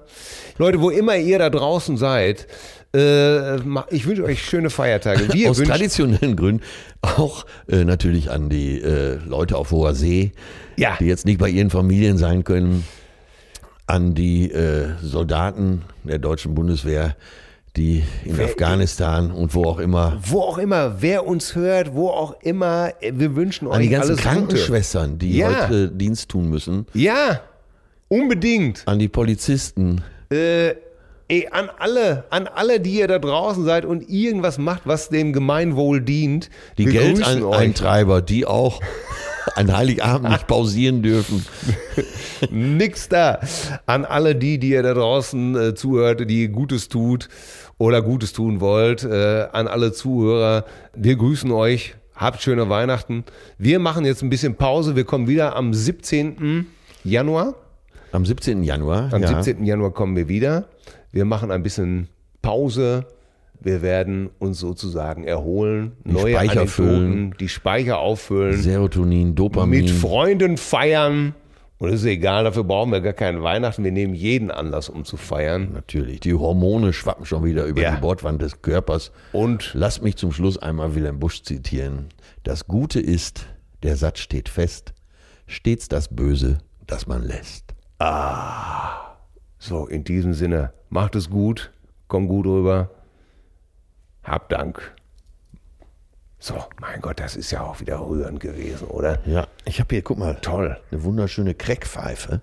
[0.58, 2.46] Leute, wo immer ihr da draußen seid,
[2.94, 3.56] äh,
[3.90, 5.32] ich wünsche euch schöne Feiertage.
[5.32, 6.62] Wir aus traditionellen Gründen
[7.02, 10.32] auch äh, natürlich an die äh, Leute auf hoher See,
[10.76, 10.96] Ja.
[11.00, 12.84] die jetzt nicht bei ihren Familien sein können,
[13.86, 17.16] an die äh, Soldaten der deutschen Bundeswehr,
[17.76, 22.36] die in Afghanistan und wo auch immer, wo auch immer, wer uns hört, wo auch
[22.42, 24.28] immer, wir wünschen euch an die ganzen alles Gute.
[24.36, 25.48] Krankenschwestern, die Ja.
[25.68, 27.40] heute Dienst tun müssen, Ja,
[28.08, 28.82] unbedingt.
[28.86, 30.74] an die Polizisten, Äh,
[31.28, 35.32] ey, an alle, an alle, die ihr da draußen seid und irgendwas macht, was dem
[35.32, 36.50] Gemeinwohl dient.
[36.78, 36.84] die.
[36.86, 38.80] Geldeintreiber, die auch
[39.56, 41.44] an Heiligabend nicht pausieren dürfen.
[42.50, 43.40] Nix da.
[43.86, 47.28] An alle die, die ihr da draußen äh, zuhört, die Gutes tut
[47.78, 50.64] oder Gutes tun wollt, äh, an alle Zuhörer,
[50.94, 51.94] wir grüßen euch.
[52.14, 53.24] Habt schöne Weihnachten.
[53.58, 54.94] Wir machen jetzt ein bisschen Pause.
[54.94, 56.66] Wir kommen wieder am 17.
[57.02, 57.54] Januar.
[58.12, 58.62] Am 17.
[58.62, 59.12] Januar.
[59.12, 59.42] Am ja.
[59.42, 59.64] 17.
[59.64, 60.66] Januar kommen wir wieder.
[61.10, 62.08] Wir machen ein bisschen
[62.40, 63.06] Pause.
[63.60, 67.34] Wir werden uns sozusagen erholen, neue Speicher Anekdoten, füllen.
[67.40, 69.80] die Speicher auffüllen, Serotonin, Dopamin.
[69.84, 71.34] mit Freunden feiern.
[71.78, 73.82] Und es ist egal, dafür brauchen wir gar keinen Weihnachten.
[73.84, 75.72] Wir nehmen jeden Anlass, um zu feiern.
[75.72, 76.20] Natürlich.
[76.20, 77.94] Die Hormone schwappen schon wieder über Ja.
[77.96, 79.10] die Bordwand des Körpers.
[79.32, 82.06] Und Lass mich zum Schluss einmal Wilhelm Busch zitieren.
[82.44, 83.46] Das Gute ist,
[83.82, 84.94] der Satz steht fest,
[85.46, 87.74] stets das Böse, das man lässt.
[89.58, 91.72] so, in diesem Sinne, macht es gut,
[92.06, 92.90] komm gut rüber.
[94.22, 94.94] Hab Dank.
[96.46, 99.18] So, mein Gott, das ist ja auch wieder rührend gewesen, oder?
[99.24, 100.76] Ja, ich habe hier, guck mal, Toll.
[100.90, 102.38] eine wunderschöne Crackpfeife.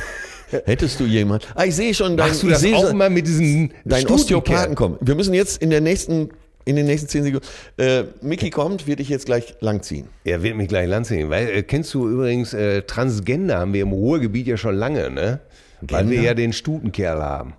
[0.64, 1.46] Hättest du jemand?
[1.54, 4.06] Ah, ich sehe schon, dein, Machst du das auch schon, immer mit diesen dein?
[4.06, 4.96] Osteopathen kommen.
[5.02, 6.30] Wir müssen jetzt in der nächsten,
[6.64, 7.46] in den nächsten zehn Sekunden.
[7.76, 10.08] Äh, Mickey kommt, wird dich jetzt gleich langziehen.
[10.24, 11.28] Er wird mich gleich lanziehen.
[11.28, 15.40] Weil, äh, kennst du übrigens, äh, Transgender haben wir im Ruhrgebiet ja schon lange, ne?
[15.82, 17.52] Weil wir ja den Stutenkerl haben.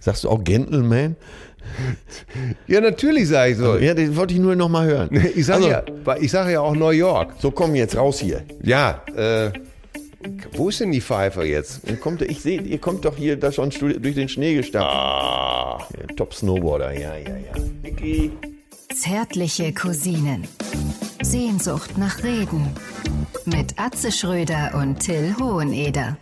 [0.00, 1.16] Sagst du auch Gentleman?
[2.66, 3.76] Ja, natürlich sage ich so.
[3.76, 5.08] Ja, den wollte ich nur noch mal hören.
[5.34, 7.34] Ich sage Also, ja, ich sag ja auch New York.
[7.40, 8.42] So, komm jetzt raus hier.
[8.62, 9.50] Ja, äh,
[10.52, 11.80] wo ist denn die Pfeife jetzt?
[11.88, 14.86] Ihr kommt, ich sehe, ihr kommt doch hier da schon durch den Schnee gestapft.
[14.94, 17.62] Ah, Ja, Top Snowboarder, ja, ja, ja.
[17.82, 18.30] Mickey.
[18.94, 20.46] Zärtliche Cousinen.
[21.22, 22.68] Sehnsucht nach Reden.
[23.46, 26.16] Mit Atze Schröder und Till Hoheneder.